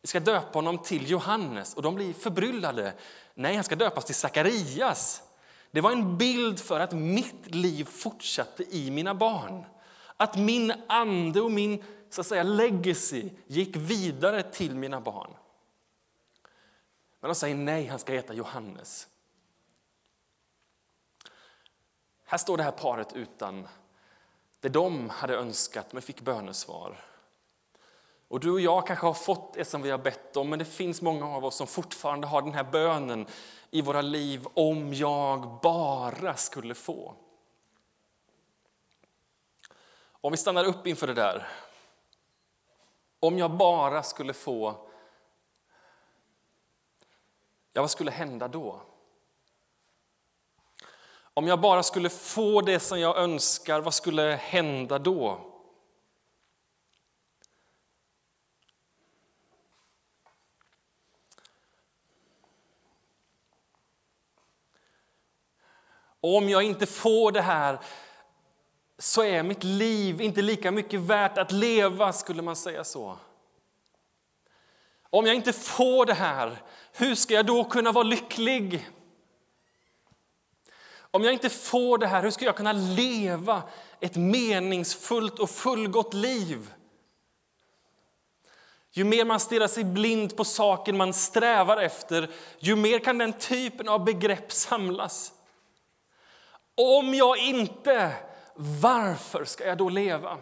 Vi 0.02 0.09
ska 0.09 0.21
döpa 0.21 0.59
honom 0.59 0.78
till 0.78 1.11
Johannes 1.11 1.75
och 1.75 1.83
de 1.83 1.95
blir 1.95 2.12
förbryllade. 2.12 2.95
Nej, 3.35 3.54
han 3.54 3.64
ska 3.64 3.76
döpas 3.76 4.04
till 4.04 4.14
Sakarias. 4.14 5.23
Det 5.71 5.81
var 5.81 5.92
en 5.92 6.19
bild 6.19 6.61
för 6.61 6.81
att 6.81 6.92
mitt 6.92 7.54
liv 7.54 7.85
fortsatte 7.85 8.76
i 8.76 8.90
mina 8.90 9.14
barn. 9.14 9.64
Att 10.16 10.37
min 10.37 10.73
ande 10.88 11.40
och 11.40 11.50
min 11.50 11.85
så 12.11 12.21
att 12.21 12.26
säga, 12.26 12.42
legacy 12.42 13.31
gick 13.47 13.76
vidare 13.76 14.42
till 14.42 14.75
mina 14.75 15.00
barn. 15.00 15.31
Men 17.21 17.28
de 17.28 17.35
säger 17.35 17.54
nej, 17.54 17.87
han 17.87 17.99
ska 17.99 18.12
heta 18.12 18.35
Johannes. 18.35 19.09
Här 22.33 22.39
står 22.39 22.57
det 22.57 22.62
här 22.62 22.71
paret 22.71 23.12
utan 23.12 23.69
det 24.61 24.69
de 24.69 25.11
hade 25.11 25.37
önskat 25.37 25.93
men 25.93 26.03
fick 26.03 26.21
bönesvar. 26.21 27.05
Och 28.29 28.41
du 28.41 28.51
och 28.51 28.61
jag 28.61 28.87
kanske 28.87 29.07
har 29.07 29.15
fått 29.15 29.55
det 29.55 29.65
som 29.65 29.83
vi 29.83 29.91
har 29.91 29.99
bett 29.99 30.37
om 30.37 30.51
men 30.51 30.59
det 30.59 30.65
finns 30.65 31.03
många 31.03 31.27
av 31.27 31.45
oss 31.45 31.57
som 31.57 31.67
fortfarande 31.67 32.27
har 32.27 32.43
den 32.43 32.53
här 32.53 32.65
bönen 32.65 33.27
i 33.71 33.83
våra 33.83 34.03
liv 34.03 34.47
om 34.55 34.95
jag 34.95 35.59
bara 35.62 36.37
skulle 36.37 36.75
få. 36.75 37.15
Om 40.05 40.31
vi 40.33 40.37
stannar 40.37 40.65
upp 40.65 40.87
inför 40.87 41.07
det 41.07 41.15
där. 41.15 41.49
Om 43.21 43.39
jag 43.39 43.51
bara 43.51 44.03
skulle 44.03 44.33
få, 44.33 44.89
ja 47.73 47.81
vad 47.81 47.91
skulle 47.91 48.11
hända 48.11 48.49
då? 48.49 48.81
Om 51.35 51.47
jag 51.47 51.61
bara 51.61 51.83
skulle 51.83 52.09
få 52.09 52.61
det 52.61 52.81
som 52.81 53.01
jag 53.01 53.17
önskar, 53.17 53.81
vad 53.81 53.95
skulle 53.95 54.23
hända 54.23 54.99
då? 54.99 55.49
Om 66.21 66.49
jag 66.49 66.62
inte 66.62 66.87
får 66.87 67.33
det 67.33 67.41
här 67.41 67.79
så 68.99 69.23
är 69.23 69.43
mitt 69.43 69.65
liv 69.65 70.21
inte 70.21 70.43
lika 70.43 70.71
mycket 70.71 71.01
värt 71.01 71.39
att 71.39 71.53
leva, 71.53 72.12
skulle 72.12 72.43
man 72.43 72.57
säga 72.57 72.85
så. 72.85 73.19
Om 75.11 75.27
jag 75.27 75.35
inte 75.35 75.53
får 75.53 76.07
det 76.07 76.15
här, 76.15 76.62
hur 76.93 77.15
ska 77.15 77.35
jag 77.35 77.47
då 77.47 77.65
kunna 77.65 77.93
vara 77.93 78.05
lycklig? 78.05 78.89
Om 81.14 81.25
jag 81.25 81.33
inte 81.33 81.50
får 81.50 81.99
det 81.99 82.07
här, 82.07 82.23
hur 82.23 82.31
ska 82.31 82.45
jag 82.45 82.57
kunna 82.57 82.73
leva 82.73 83.62
ett 84.00 84.16
meningsfullt 84.16 85.38
och 85.38 85.50
fullgott 85.50 86.14
liv? 86.14 86.73
Ju 88.90 89.04
mer 89.04 89.25
man 89.25 89.40
stirrar 89.40 89.69
sig 89.69 89.85
blind 89.85 90.37
på 90.37 90.45
saken 90.45 90.97
man 90.97 91.12
strävar 91.12 91.76
efter, 91.76 92.31
ju 92.59 92.76
mer 92.76 92.99
kan 92.99 93.19
den 93.19 93.33
typen 93.33 93.88
av 93.88 94.04
begrepp 94.04 94.52
samlas. 94.52 95.33
Om 96.75 97.14
jag 97.14 97.38
inte, 97.38 98.12
varför 98.54 99.45
ska 99.45 99.66
jag 99.66 99.78
då 99.78 99.88
leva? 99.88 100.38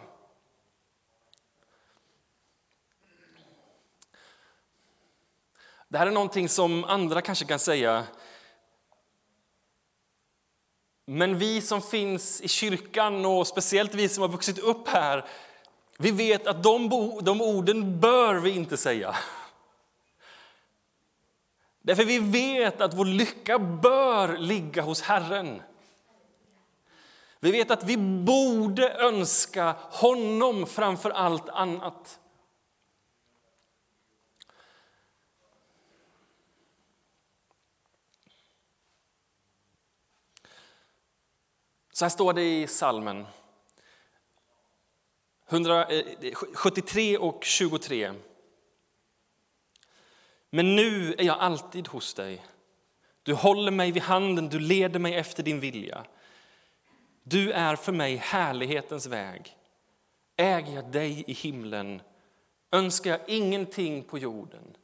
Det 5.87 5.97
här 5.97 6.07
är 6.07 6.11
någonting 6.11 6.49
som 6.49 6.83
andra 6.83 7.21
kanske 7.21 7.45
kan 7.45 7.59
säga 7.59 8.05
men 11.05 11.37
vi 11.37 11.61
som 11.61 11.81
finns 11.81 12.41
i 12.41 12.47
kyrkan 12.47 13.25
och 13.25 13.47
speciellt 13.47 13.93
vi 13.93 14.09
som 14.09 14.21
har 14.21 14.29
vuxit 14.29 14.59
upp 14.59 14.87
här, 14.87 15.25
vi 15.97 16.11
vet 16.11 16.47
att 16.47 16.63
de, 16.63 16.89
de 17.21 17.41
orden 17.41 17.99
bör 17.99 18.35
vi 18.35 18.49
inte 18.49 18.77
säga. 18.77 19.15
Därför 21.81 22.05
vi 22.05 22.19
vet 22.19 22.81
att 22.81 22.93
vår 22.93 23.05
lycka 23.05 23.59
bör 23.59 24.37
ligga 24.37 24.81
hos 24.81 25.01
Herren. 25.01 25.61
Vi 27.39 27.51
vet 27.51 27.71
att 27.71 27.83
vi 27.83 27.97
borde 27.97 28.93
önska 28.93 29.75
honom 29.91 30.65
framför 30.65 31.09
allt 31.09 31.49
annat. 31.49 32.19
Så 42.01 42.05
här 42.05 42.09
står 42.09 42.33
det 42.33 42.61
i 42.61 42.67
salmen 42.67 43.25
73 46.53 47.13
eh, 47.13 47.21
och 47.21 47.43
23. 47.43 48.13
Men 50.49 50.75
nu 50.75 51.13
är 51.13 51.23
jag 51.23 51.39
alltid 51.39 51.87
hos 51.87 52.13
dig. 52.13 52.45
Du 53.23 53.33
håller 53.33 53.71
mig 53.71 53.91
vid 53.91 54.03
handen, 54.03 54.49
du 54.49 54.59
leder 54.59 54.99
mig 54.99 55.15
efter 55.15 55.43
din 55.43 55.59
vilja. 55.59 56.05
Du 57.23 57.51
är 57.51 57.75
för 57.75 57.91
mig 57.91 58.15
härlighetens 58.15 59.07
väg. 59.07 59.57
Äger 60.37 60.75
jag 60.75 60.91
dig 60.91 61.23
i 61.27 61.33
himlen 61.33 62.01
önskar 62.71 63.11
jag 63.11 63.19
ingenting 63.27 64.03
på 64.03 64.17
jorden. 64.17 64.77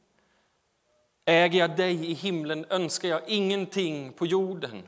Äger 1.24 1.58
jag 1.58 1.76
dig 1.76 2.10
i 2.10 2.14
himlen 2.14 2.66
önskar 2.70 3.08
jag 3.08 3.28
ingenting 3.28 4.12
på 4.12 4.26
jorden. 4.26 4.82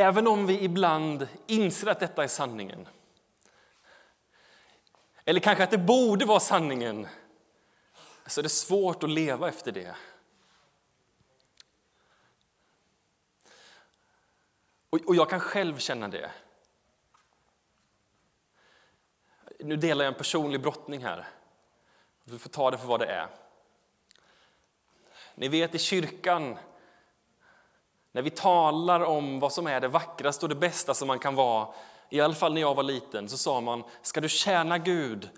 Även 0.00 0.26
om 0.26 0.46
vi 0.46 0.60
ibland 0.60 1.28
inser 1.46 1.86
att 1.86 2.00
detta 2.00 2.24
är 2.24 2.28
sanningen 2.28 2.88
eller 5.24 5.40
kanske 5.40 5.64
att 5.64 5.70
det 5.70 5.78
borde 5.78 6.24
vara 6.24 6.40
sanningen 6.40 7.06
så 8.26 8.40
är 8.40 8.42
det 8.42 8.48
svårt 8.48 9.02
att 9.02 9.10
leva 9.10 9.48
efter 9.48 9.72
det. 9.72 9.96
Och, 14.90 15.16
jag 15.16 15.30
kan 15.30 15.40
själv 15.40 15.78
känna 15.78 16.08
det. 16.08 16.30
Nu 19.58 19.76
delar 19.76 20.04
jag 20.04 20.12
en 20.12 20.18
personlig 20.18 20.62
brottning 20.62 21.04
här. 21.04 21.28
Du 22.24 22.38
får 22.38 22.50
ta 22.50 22.70
det 22.70 22.78
för 22.78 22.86
vad 22.86 23.00
det 23.00 23.06
är. 23.06 23.28
Ni 25.34 25.48
vet 25.48 25.74
i 25.74 25.78
kyrkan, 25.78 26.58
när 28.12 28.22
vi 28.22 28.30
talar 28.30 29.00
om 29.00 29.40
vad 29.40 29.52
som 29.52 29.66
är 29.66 29.80
det 29.80 29.88
vackraste 29.88 30.44
och 30.44 30.48
det 30.48 30.54
bästa 30.54 30.94
som 30.94 31.08
man 31.08 31.18
kan 31.18 31.34
vara, 31.34 31.68
i 32.10 32.20
alla 32.20 32.34
fall 32.34 32.54
när 32.54 32.60
jag 32.60 32.74
var 32.74 32.82
liten, 32.82 33.28
så 33.28 33.36
sa 33.36 33.60
man, 33.60 33.84
ska 34.02 34.20
du 34.20 34.28
tjäna 34.28 34.78
Gud, 34.78 35.30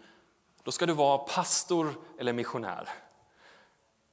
då 0.63 0.71
ska 0.71 0.87
du 0.87 0.93
vara 0.93 1.19
pastor 1.19 1.95
eller 2.19 2.33
missionär. 2.33 2.89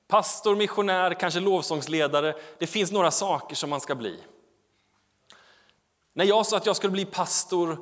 Pastor, 0.07 0.55
missionär, 0.55 1.13
kanske 1.13 1.39
lovsångsledare. 1.39 2.35
Det 2.57 2.67
finns 2.67 2.91
några 2.91 3.11
saker 3.11 3.55
som 3.55 3.69
man 3.69 3.81
ska 3.81 3.95
bli. 3.95 4.19
När 6.13 6.25
jag 6.25 6.45
sa 6.45 6.57
att 6.57 6.65
jag 6.65 6.75
skulle 6.75 6.91
bli 6.91 7.05
pastor 7.05 7.77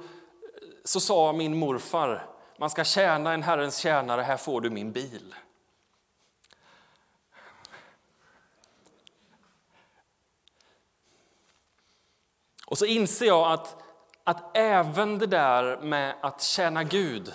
så 0.86 1.00
sa 1.00 1.34
min 1.34 1.58
morfar, 1.58 2.30
man 2.60 2.70
ska 2.70 2.84
tjäna 2.84 3.34
en 3.34 3.44
Herrens 3.44 3.78
tjänare, 3.78 4.22
här 4.22 4.38
får 4.38 4.62
du 4.62 4.70
min 4.70 4.92
bil. 4.92 5.36
Och 12.68 12.78
så 12.78 12.86
inser 12.86 13.26
jag 13.26 13.52
att, 13.52 13.84
att 14.24 14.58
även 14.58 15.20
det 15.20 15.28
där 15.28 15.78
med 15.78 16.16
att 16.22 16.42
tjäna 16.42 16.84
Gud 16.84 17.34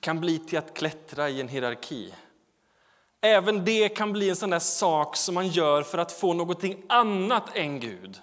kan 0.00 0.20
bli 0.20 0.38
till 0.38 0.58
att 0.58 0.74
klättra 0.74 1.28
i 1.28 1.40
en 1.40 1.48
hierarki. 1.48 2.14
Även 3.20 3.64
det 3.64 3.88
kan 3.88 4.12
bli 4.12 4.30
en 4.30 4.36
sån 4.36 4.50
där 4.50 4.58
sak 4.58 5.16
som 5.16 5.34
man 5.34 5.48
gör 5.48 5.82
för 5.82 5.98
att 5.98 6.12
få 6.12 6.32
någonting 6.32 6.84
annat 6.88 7.56
än 7.56 7.80
Gud. 7.80 8.20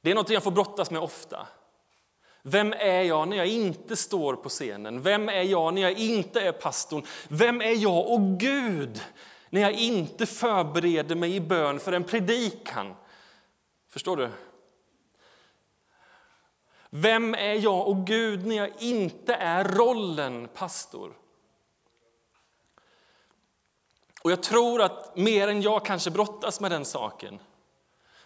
Det 0.00 0.10
är 0.10 0.14
något 0.14 0.30
jag 0.30 0.42
får 0.42 0.50
brottas 0.50 0.90
med 0.90 1.02
ofta. 1.02 1.46
Vem 2.42 2.72
är 2.72 3.02
jag 3.02 3.28
när 3.28 3.36
jag 3.36 3.46
inte 3.46 3.96
står 3.96 4.36
på 4.36 4.48
scenen? 4.48 5.02
Vem 5.02 5.28
är 5.28 5.42
jag 5.42 5.74
när 5.74 5.82
jag 5.82 5.92
inte 5.92 6.40
är 6.40 6.52
pastorn? 6.52 7.06
Vem 7.28 7.60
är 7.60 7.74
jag 7.74 8.10
och 8.10 8.20
Gud 8.20 9.02
när 9.50 9.60
jag 9.60 9.72
inte 9.72 10.26
förbereder 10.26 11.14
mig 11.14 11.36
i 11.36 11.40
bön 11.40 11.80
för 11.80 11.92
en 11.92 12.04
predikan? 12.04 12.94
Förstår 13.88 14.16
du? 14.16 14.30
Vem 16.90 17.34
är 17.34 17.54
jag 17.54 17.88
och 17.88 18.06
Gud 18.06 18.46
när 18.46 18.56
jag 18.56 18.82
inte 18.82 19.34
är 19.34 19.64
rollen 19.64 20.48
pastor? 20.54 21.16
Och 24.22 24.30
jag 24.30 24.42
tror 24.42 24.82
att 24.82 25.16
mer 25.16 25.48
än 25.48 25.62
jag 25.62 25.84
kanske 25.84 26.10
brottas 26.10 26.60
med 26.60 26.70
den 26.70 26.84
saken. 26.84 27.38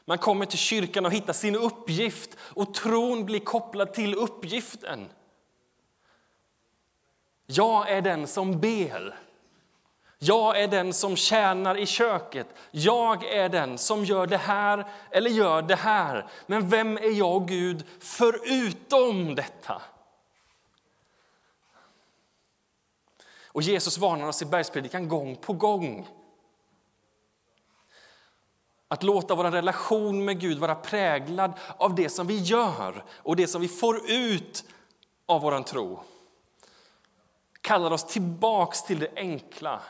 Man 0.05 0.19
kommer 0.19 0.47
till 0.47 0.59
kyrkan 0.59 1.07
och 1.07 1.13
hittar 1.13 1.33
sin 1.33 1.57
uppgift 1.57 2.37
och 2.41 2.75
tron 2.75 3.25
blir 3.25 3.41
kopplad 3.41 3.93
till 3.93 4.15
uppgiften. 4.15 5.09
Jag 7.47 7.91
är 7.91 8.03
den 8.03 8.27
som 8.27 8.61
ber. 8.61 9.19
Jag 10.27 10.61
är 10.61 10.69
den 10.69 10.93
som 10.93 11.17
tjänar 11.17 11.79
i 11.79 11.87
köket. 11.87 12.47
Jag 12.71 13.25
är 13.25 13.49
den 13.49 13.79
som 13.79 14.05
gör 14.05 14.27
det 14.27 14.37
här 14.37 14.87
eller 15.11 15.31
gör 15.31 15.63
det 15.63 15.77
här. 15.77 16.27
Men 16.47 16.69
vem 16.69 16.97
är 16.97 17.19
jag 17.19 17.37
och 17.37 17.49
Gud 17.49 17.85
förutom 17.99 19.35
detta? 19.35 19.83
Och 23.47 23.63
Jesus 23.63 23.99
varnar 23.99 24.29
oss 24.29 24.43
i 24.43 24.45
bergspredikan 24.45 25.09
gång 25.09 25.37
på 25.37 25.53
gång. 25.53 26.09
Att 28.89 29.03
låta 29.03 29.35
vår 29.35 29.45
relation 29.45 30.25
med 30.25 30.41
Gud 30.41 30.59
vara 30.59 30.75
präglad 30.75 31.53
av 31.79 31.95
det 31.95 32.09
som 32.09 32.27
vi 32.27 32.39
gör 32.39 33.05
och 33.11 33.37
det 33.37 33.47
som 33.47 33.61
vi 33.61 33.69
får 33.69 34.11
ut 34.11 34.65
av 35.27 35.41
vår 35.41 35.63
tro 35.63 36.01
kallar 37.61 37.91
oss 37.91 38.05
tillbaks 38.05 38.83
till 38.83 38.99
det 38.99 39.11
enkla 39.17 39.81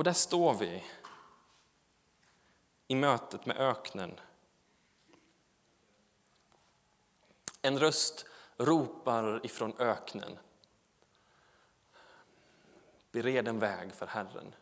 och 0.00 0.04
där 0.04 0.12
står 0.12 0.54
vi 0.54 0.84
i 2.88 2.94
mötet 2.94 3.46
med 3.46 3.56
öknen. 3.56 4.20
En 7.62 7.78
röst 7.78 8.26
ropar 8.56 9.46
ifrån 9.46 9.74
öknen. 9.78 10.38
Bered 13.12 13.48
en 13.48 13.58
väg 13.58 13.92
för 13.92 14.06
Herren. 14.06 14.54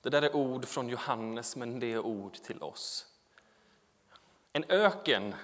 Det 0.00 0.10
där 0.10 0.22
är 0.22 0.36
ord 0.36 0.64
från 0.64 0.88
Johannes, 0.88 1.56
men 1.56 1.80
det 1.80 1.92
är 1.92 2.00
ord 2.00 2.34
till 2.34 2.62
oss. 2.62 3.06
En 4.52 4.64
öken 4.68 5.34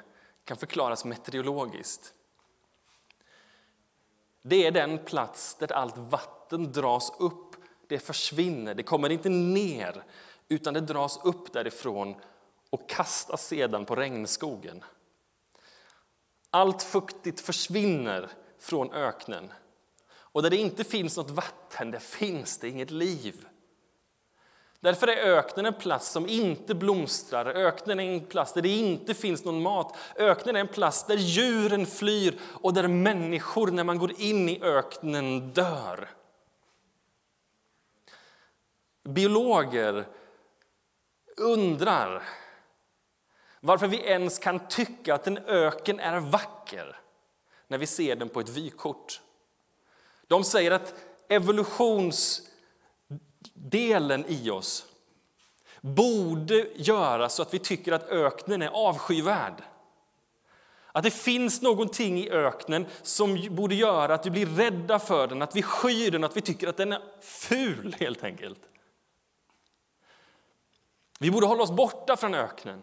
kan 0.45 0.57
förklaras 0.57 1.05
meteorologiskt. 1.05 2.15
Det 4.43 4.67
är 4.67 4.71
den 4.71 5.05
plats 5.05 5.55
där 5.55 5.73
allt 5.73 5.97
vatten 5.97 6.73
dras 6.73 7.13
upp 7.19 7.52
det 7.93 7.99
försvinner, 7.99 8.75
det 8.75 8.83
kommer 8.83 9.11
inte 9.11 9.29
ner 9.29 10.05
utan 10.49 10.75
det 10.75 10.81
dras 10.81 11.21
upp 11.25 11.53
därifrån 11.53 12.15
och 12.71 12.89
kastas 12.89 13.47
sedan 13.47 13.85
på 13.85 13.97
regnskogen. 13.97 14.85
Allt 16.51 16.83
fuktigt 16.83 17.41
försvinner 17.41 18.29
från 18.59 18.93
öknen. 18.93 19.53
Och 20.13 20.43
där 20.43 20.51
det 20.51 20.57
inte 20.57 20.85
finns 20.85 21.17
något 21.17 21.31
vatten, 21.31 21.91
där 21.91 21.99
finns 21.99 22.59
det 22.59 22.69
inget 22.69 22.91
liv. 22.91 23.47
Därför 24.81 25.09
är 25.09 25.17
öknen 25.17 25.67
en 25.67 25.75
plats 25.75 26.09
som 26.09 26.29
inte 26.29 26.75
blomstrar, 26.75 27.47
öknen 27.47 28.01
är 28.01 28.13
en 28.13 28.27
plats 28.27 28.53
där 28.53 28.63
det 28.63 28.69
inte 28.69 29.15
finns 29.15 29.45
någon 29.45 29.63
mat. 29.63 29.97
Öknen 30.17 30.57
är 30.57 30.61
en 30.61 30.69
plats 30.69 31.07
där 31.07 31.17
djuren 31.17 31.87
flyr 31.87 32.39
och 32.43 32.75
där 32.75 32.89
människor, 32.89 33.71
när 33.71 33.85
man 33.85 33.99
går 33.99 34.21
in 34.21 34.49
i 34.49 34.63
öknen, 34.63 35.53
dör. 35.53 36.09
Biologer 39.05 40.07
undrar 41.37 42.23
varför 43.61 43.87
vi 43.87 43.97
ens 43.97 44.39
kan 44.39 44.69
tycka 44.69 45.15
att 45.15 45.27
en 45.27 45.39
öken 45.39 46.01
är 46.01 46.21
vacker 46.21 46.97
när 47.69 47.79
vi 47.79 47.87
ser 47.87 48.17
den 48.17 48.29
på 48.29 48.41
ett 48.41 48.49
vykort. 48.49 49.21
De 50.27 50.45
säger 50.45 50.71
att 50.71 50.95
evolutionsdelen 51.29 54.25
i 54.29 54.51
oss 54.51 54.87
borde 55.81 56.67
göra 56.75 57.29
så 57.29 57.43
att 57.43 57.55
vi 57.55 57.59
tycker 57.59 57.93
att 57.93 58.09
öknen 58.09 58.63
är 58.63 58.69
avskyvärd. 58.69 59.63
Att 60.93 61.05
det 61.05 61.11
finns 61.11 61.63
någonting 61.63 62.19
i 62.19 62.31
öknen 62.31 62.87
som 63.03 63.47
borde 63.51 63.75
göra 63.75 64.15
att 64.15 64.27
vi 64.27 64.31
blir 64.31 64.47
rädda 64.47 64.99
för 64.99 65.27
den, 65.27 65.43
att 65.43 65.57
vi 65.57 65.63
skyr 65.63 66.11
den, 66.11 66.25
att 66.25 66.37
vi 66.37 66.41
tycker 66.41 66.69
att 66.69 66.77
den 66.77 66.93
är 66.93 67.03
ful 67.21 67.97
helt 68.01 68.25
enkelt. 68.25 68.59
Vi 71.23 71.31
borde 71.31 71.47
hålla 71.47 71.63
oss 71.63 71.71
borta 71.71 72.17
från 72.17 72.35
öknen. 72.35 72.83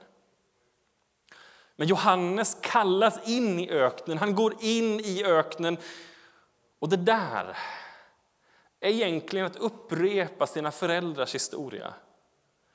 Men 1.76 1.88
Johannes 1.88 2.58
kallas 2.62 3.28
in 3.28 3.60
i 3.60 3.70
öknen, 3.70 4.18
han 4.18 4.36
går 4.36 4.56
in 4.60 5.00
i 5.00 5.24
öknen. 5.26 5.78
Och 6.80 6.90
det 6.90 6.98
där 6.98 7.58
är 8.80 8.90
egentligen 8.90 9.46
att 9.46 9.56
upprepa 9.56 10.48
sina 10.48 10.72
föräldrars 10.72 11.36
historia. 11.36 11.94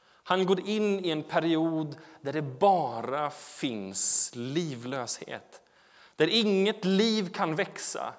Han 0.06 0.46
går 0.46 0.68
in 0.68 1.04
i 1.04 1.10
en 1.10 1.22
period 1.22 1.96
där 2.20 2.32
det 2.32 2.42
bara 2.42 3.30
finns 3.30 4.30
livlöshet. 4.34 5.62
Där 6.16 6.28
inget 6.28 6.84
liv 6.84 7.32
kan 7.32 7.56
växa. 7.56 8.14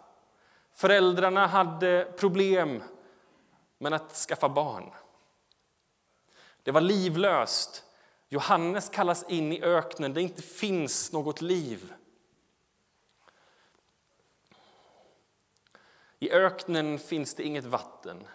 Föräldrarna 0.74 1.48
hade 1.48 2.14
problem 2.18 2.84
med 3.78 3.94
att 3.94 4.12
skaffa 4.12 4.50
barn. 4.50 4.92
Det 6.65 6.71
var 6.71 6.82
livlöst. 6.82 7.84
Johannes 8.30 8.89
kallas 8.89 9.25
in 9.30 9.51
i 9.51 9.62
öknen 9.62 10.13
där 10.13 10.21
det 10.21 10.28
inte 10.28 10.41
finns 10.41 11.12
något 11.12 11.41
liv. 11.41 11.93
I 16.19 16.32
öknen 16.32 16.99
finns 16.99 17.34
det 17.34 17.43
inget 17.43 17.65
vatten, 17.65 18.28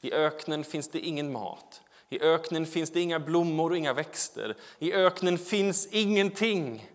i 0.00 0.12
öknen 0.12 0.64
finns 0.64 0.88
det 0.88 1.00
ingen 1.00 1.32
mat. 1.32 1.82
I 2.08 2.20
öknen 2.20 2.66
finns 2.66 2.90
det 2.90 3.00
inga 3.00 3.20
blommor 3.20 3.70
och 3.70 3.76
inga 3.76 3.92
växter. 3.92 4.56
I 4.78 4.92
öknen 4.92 5.38
finns 5.38 5.86
ingenting. 5.86 6.90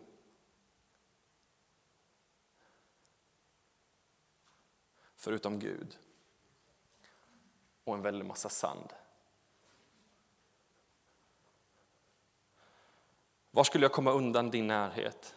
Förutom 5.15 5.59
Gud 5.59 5.97
och 7.83 7.95
en 7.95 8.01
väldig 8.01 8.25
massa 8.25 8.49
sand. 8.49 8.93
Var 13.55 13.63
skulle 13.63 13.85
jag 13.85 13.91
komma 13.91 14.11
undan 14.11 14.51
din 14.51 14.67
närhet? 14.67 15.35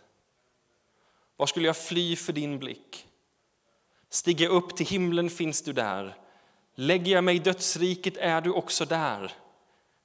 Var 1.37 1.47
skulle 1.47 1.67
jag 1.67 1.77
fly 1.77 2.17
för 2.17 2.33
din 2.33 2.59
blick? 2.59 3.09
Stiger 4.09 4.45
jag 4.45 4.55
upp 4.55 4.77
till 4.77 4.87
himlen 4.87 5.31
finns 5.31 5.63
du 5.63 5.73
där. 5.73 6.17
Lägger 6.75 7.13
jag 7.13 7.25
mig 7.25 7.37
i 7.37 7.39
dödsriket 7.39 8.17
är 8.17 8.41
du 8.41 8.51
också 8.51 8.85
där. 8.85 9.33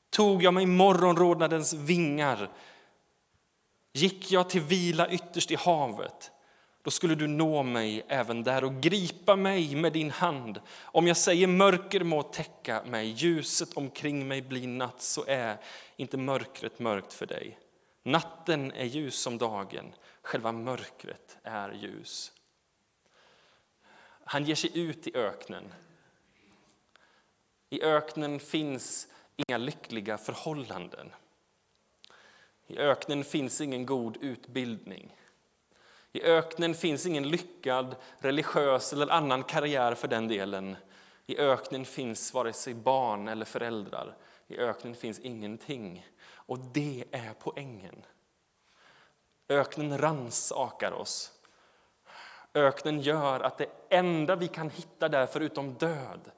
Tog 0.09 0.43
jag 0.43 0.53
mig 0.53 0.65
morgonrodnadens 0.65 1.73
vingar 1.73 2.49
Gick 3.93 4.31
jag 4.31 4.49
till 4.49 4.61
vila 4.61 5.09
ytterst 5.09 5.51
i 5.51 5.55
havet, 5.55 6.31
då 6.83 6.91
skulle 6.91 7.15
du 7.15 7.27
nå 7.27 7.63
mig 7.63 8.05
även 8.07 8.43
där 8.43 8.63
och 8.63 8.81
gripa 8.81 9.35
mig 9.35 9.75
med 9.75 9.93
din 9.93 10.11
hand. 10.11 10.59
Om 10.81 11.07
jag 11.07 11.17
säger 11.17 11.47
mörker 11.47 12.03
må 12.03 12.23
täcka 12.23 12.83
mig, 12.85 13.07
ljuset 13.07 13.77
omkring 13.77 14.27
mig 14.27 14.41
blir 14.41 14.67
natt, 14.67 15.01
så 15.01 15.25
är 15.27 15.57
inte 15.97 16.17
mörkret 16.17 16.79
mörkt 16.79 17.13
för 17.13 17.25
dig. 17.25 17.57
Natten 18.03 18.71
är 18.71 18.85
ljus 18.85 19.15
som 19.21 19.37
dagen, 19.37 19.95
själva 20.21 20.51
mörkret 20.51 21.37
är 21.43 21.71
ljus. 21.71 22.31
Han 24.23 24.45
ger 24.45 24.55
sig 24.55 24.79
ut 24.79 25.07
i 25.07 25.15
öknen. 25.15 25.73
I 27.69 27.83
öknen 27.83 28.39
finns 28.39 29.07
inga 29.35 29.57
lyckliga 29.57 30.17
förhållanden. 30.17 31.11
I 32.67 32.77
öknen 32.77 33.23
finns 33.23 33.61
ingen 33.61 33.85
god 33.85 34.17
utbildning. 34.21 35.15
I 36.11 36.23
öknen 36.23 36.75
finns 36.75 37.05
ingen 37.05 37.29
lyckad 37.29 37.95
religiös 38.17 38.93
eller 38.93 39.07
annan 39.07 39.43
karriär 39.43 39.95
för 39.95 40.07
den 40.07 40.27
delen. 40.27 40.75
I 41.25 41.37
öknen 41.37 41.85
finns 41.85 42.33
vare 42.33 42.53
sig 42.53 42.73
barn 42.73 43.27
eller 43.27 43.45
föräldrar. 43.45 44.15
I 44.51 44.57
öknen 44.57 44.95
finns 44.95 45.19
ingenting. 45.19 46.07
Och 46.33 46.59
det 46.59 47.03
är 47.11 47.33
poängen. 47.33 48.05
Öknen 49.49 49.97
ransakar 49.97 50.91
oss. 50.91 51.31
Öknen 52.53 53.01
gör 53.01 53.39
att 53.39 53.57
det 53.57 53.69
enda 53.89 54.35
vi 54.35 54.47
kan 54.47 54.69
hitta 54.69 55.09
där 55.09 55.25
förutom 55.25 55.73
död 55.73 56.31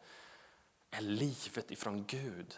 är 0.91 1.01
livet 1.01 1.71
ifrån 1.71 2.05
Gud. 2.07 2.57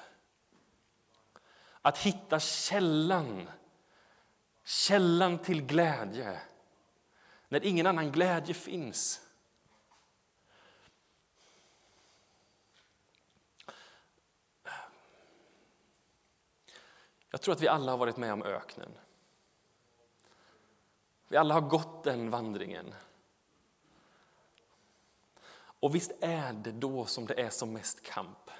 Att 1.82 1.98
hitta 1.98 2.40
källan 2.40 3.50
Källan 4.66 5.38
till 5.38 5.62
glädje, 5.62 6.40
när 7.50 7.66
ingen 7.66 7.88
annan 7.88 8.12
glädje 8.12 8.54
finns. 8.54 9.25
Jag 17.36 17.42
tror 17.42 17.56
att 17.56 17.62
vi 17.62 17.68
alla 17.68 17.92
har 17.92 17.98
varit 17.98 18.18
med 18.18 18.34
om 18.34 18.44
öknen. 18.44 18.92
Vi 21.28 21.38
alla 21.38 21.54
har 21.54 21.62
gått 21.62 22.04
den 22.04 22.30
vandringen. 22.30 22.94
Och 25.56 25.96
visst 25.96 26.12
är 26.22 26.54
det 26.54 26.72
då 26.72 27.06
som 27.06 27.26
det 27.26 27.42
är 27.42 27.50
som 27.50 27.74
mest 27.74 28.04
kamp. 28.04 28.52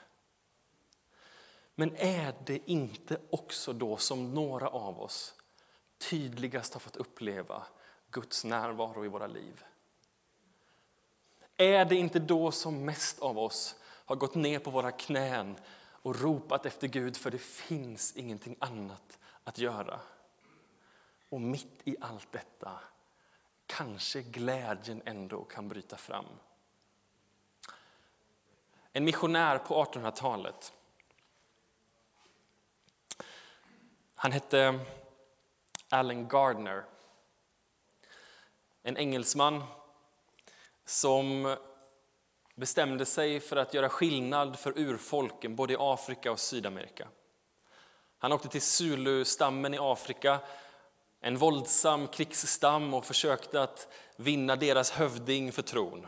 Men 1.76 1.96
är 1.96 2.36
det 2.46 2.72
inte 2.72 3.18
också 3.30 3.74
då 3.74 3.98
som 3.98 4.34
några 4.34 4.68
av 4.68 5.02
oss 5.02 5.34
tydligast 5.98 6.74
har 6.74 6.80
fått 6.80 6.96
uppleva 6.96 7.64
Guds 8.12 8.46
närvaro 8.46 9.06
i 9.06 9.08
våra 9.08 9.28
liv? 9.28 9.64
Är 11.58 11.86
det 11.86 11.96
inte 11.96 12.20
då 12.20 12.52
som 12.52 12.86
mest 12.86 13.20
av 13.20 13.40
oss 13.40 13.76
har 13.84 14.16
gått 14.16 14.36
ner 14.36 14.60
på 14.60 14.70
våra 14.70 14.92
knän 14.92 15.58
och 16.06 16.22
ropat 16.22 16.66
efter 16.66 16.88
Gud 16.88 17.18
för 17.18 17.32
det 17.32 17.38
finns 17.42 18.16
ingenting 18.16 18.56
annat 18.60 19.20
att 19.44 19.58
göra? 19.58 20.00
Och 21.30 21.42
mitt 21.42 21.82
i 21.84 21.96
allt 22.02 22.32
detta 22.32 22.80
kanske 23.66 24.22
glädjen 24.22 25.02
ändå 25.06 25.44
kan 25.44 25.68
bryta 25.68 25.98
fram. 25.98 26.26
En 28.92 29.04
missionär 29.04 29.58
på 29.58 29.84
1800-talet. 29.84 30.74
Han 34.16 34.32
hette 34.32 34.80
Allen 35.90 36.28
Gardner. 36.28 36.86
En 38.84 38.98
engelsman 38.98 39.64
som 40.86 41.58
bestämde 42.56 43.06
sig 43.06 43.40
för 43.40 43.56
att 43.56 43.74
göra 43.74 43.90
skillnad 43.90 44.60
för 44.60 44.80
urfolken 44.80 45.56
både 45.56 45.74
i 45.74 45.78
Afrika 45.80 46.32
och 46.32 46.40
Sydamerika. 46.40 47.08
Han 48.18 48.32
åkte 48.32 48.48
till 48.48 48.62
Zulu-stammen 48.62 49.74
i 49.74 49.78
Afrika, 49.82 50.40
en 51.20 51.38
våldsam 51.38 52.08
krigsstam 52.08 52.94
och 52.94 53.06
försökte 53.06 53.62
att 53.62 53.88
vinna 54.16 54.56
deras 54.56 54.92
hövding 54.92 55.52
för 55.52 55.62
tron. 55.62 56.08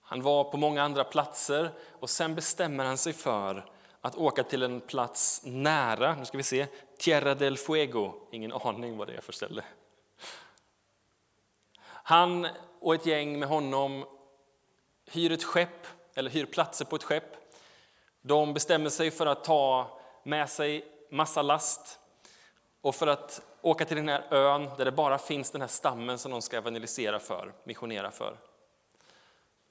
Han 0.00 0.22
var 0.22 0.44
på 0.44 0.56
många 0.56 0.82
andra 0.82 1.04
platser 1.04 1.70
och 2.00 2.10
sen 2.10 2.34
bestämmer 2.34 2.84
han 2.84 2.98
sig 2.98 3.12
för 3.12 3.70
att 4.00 4.16
åka 4.16 4.42
till 4.42 4.62
en 4.62 4.80
plats 4.80 5.40
nära, 5.44 6.14
nu 6.14 6.24
ska 6.24 6.36
vi 6.36 6.42
se, 6.42 6.66
Tierra 6.98 7.34
del 7.34 7.56
Fuego. 7.56 8.12
Ingen 8.30 8.52
aning 8.52 8.96
vad 8.96 9.08
det 9.08 9.16
är 9.16 9.20
för 9.20 9.32
ställe. 9.32 9.64
Han 11.86 12.46
och 12.80 12.94
ett 12.94 13.06
gäng 13.06 13.38
med 13.38 13.48
honom 13.48 14.04
hyr 15.06 15.32
ett 15.32 15.44
skepp, 15.44 15.86
eller 16.14 16.30
hyr 16.30 16.46
platser 16.46 16.84
på 16.84 16.96
ett 16.96 17.02
skepp. 17.02 17.36
De 18.22 18.54
bestämmer 18.54 18.90
sig 18.90 19.10
för 19.10 19.26
att 19.26 19.44
ta 19.44 19.98
med 20.22 20.50
sig 20.50 20.84
massa 21.10 21.42
last 21.42 21.98
och 22.80 22.94
för 22.94 23.06
att 23.06 23.42
åka 23.60 23.84
till 23.84 23.96
den 23.96 24.08
här 24.08 24.34
ön 24.34 24.70
där 24.76 24.84
det 24.84 24.92
bara 24.92 25.18
finns 25.18 25.50
den 25.50 25.60
här 25.60 25.68
stammen 25.68 26.18
som 26.18 26.30
de 26.32 26.42
ska 26.42 26.56
evangelisera 26.56 27.18
för, 27.18 27.52
missionera 27.64 28.10
för. 28.10 28.36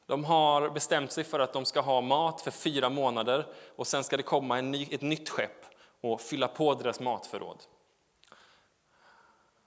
De 0.05 0.25
har 0.25 0.69
bestämt 0.69 1.11
sig 1.11 1.23
för 1.23 1.39
att 1.39 1.53
de 1.53 1.65
ska 1.65 1.81
ha 1.81 2.01
mat 2.01 2.41
för 2.41 2.51
fyra 2.51 2.89
månader 2.89 3.47
och 3.75 3.87
sen 3.87 4.03
ska 4.03 4.17
det 4.17 4.23
komma 4.23 4.57
en 4.57 4.71
ny, 4.71 4.87
ett 4.91 5.01
nytt 5.01 5.29
skepp 5.29 5.65
och 6.01 6.21
fylla 6.21 6.47
på 6.47 6.73
deras 6.73 6.99
matförråd. 6.99 7.63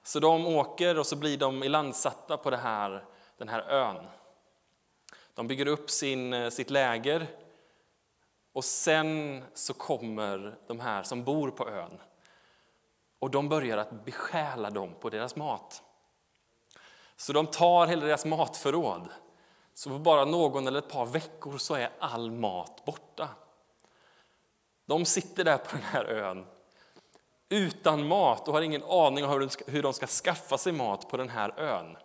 Så 0.03 0.21
de 0.21 0.47
åker 0.47 0.99
och 0.99 1.07
så 1.07 1.17
blir 1.17 1.37
de 1.37 1.63
ilandsatta 1.63 2.37
på 2.37 2.51
det 2.51 2.57
här, 2.57 3.05
den 3.39 3.49
här 3.49 3.61
ön. 3.61 4.07
De 5.37 5.47
bygger 5.47 5.69
upp 5.69 5.91
sin, 5.91 6.33
eh, 6.33 6.51
sitt 6.51 6.71
läger 6.71 7.27
och 8.53 8.65
sen 8.65 9.43
så 9.55 9.75
kommer 9.75 10.59
de 10.67 10.81
här 10.81 11.03
som 11.03 11.25
bor 11.25 11.51
på 11.51 11.69
ön 11.69 11.99
och 13.19 13.31
de 13.31 13.49
börjar 13.49 13.79
att 13.79 14.05
besjäla 14.05 14.71
dem 14.71 14.95
på 15.01 15.11
deras 15.11 15.37
mat. 15.37 15.83
Så 17.17 17.33
de 17.33 17.47
tar 17.47 17.87
hela 17.87 18.07
deras 18.07 18.25
matförråd 18.25 19.09
så 19.75 19.91
på 19.91 19.99
bara 19.99 20.25
någon 20.25 20.67
eller 20.67 20.79
ett 20.79 20.91
par 20.91 21.07
veckor 21.07 21.59
så 21.59 21.75
är 21.75 21.91
all 21.99 22.31
mat 22.31 22.85
borta. 22.85 23.29
De 24.87 25.05
sitter 25.05 25.45
där 25.45 25.59
på 25.59 25.77
den 25.77 25.85
här 25.85 26.05
ön 26.05 26.47
utan 27.49 28.09
mat 28.09 28.49
och 28.49 28.55
har 28.55 28.63
ingen 28.63 28.83
aning 28.83 29.25
om 29.25 29.49
hur 29.67 29.83
de 29.83 29.93
ska 29.93 30.07
skaffa 30.07 30.59
sig 30.59 30.73
mat 30.73 31.09
på 31.09 31.17
den 31.17 31.29
här 31.29 31.61
ön. 31.61 31.97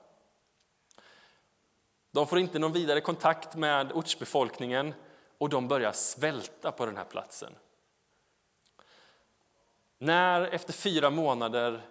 De 2.12 2.28
får 2.28 2.40
inte 2.40 2.60
någon 2.60 2.74
vidare 2.74 3.02
kontakt 3.02 3.56
med 3.56 3.92
ortsbefolkningen 3.92 4.94
och 5.38 5.50
de 5.50 5.68
börjar 5.68 5.92
svälta 5.92 6.72
på 6.72 6.86
den 6.86 6.98
här 6.98 7.06
platsen. 7.06 7.56
När 9.98 10.42
efter 10.42 10.74
fyra 10.74 11.10
månader 11.10 11.82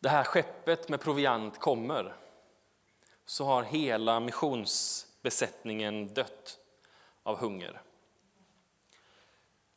det 0.00 0.08
här 0.08 0.24
skeppet 0.24 0.88
med 0.88 1.00
proviant 1.00 1.60
kommer 1.60 2.16
så 3.24 3.44
har 3.44 3.62
hela 3.62 4.20
missionsbesättningen 4.20 6.14
dött 6.14 6.58
av 7.22 7.36
hunger. 7.36 7.82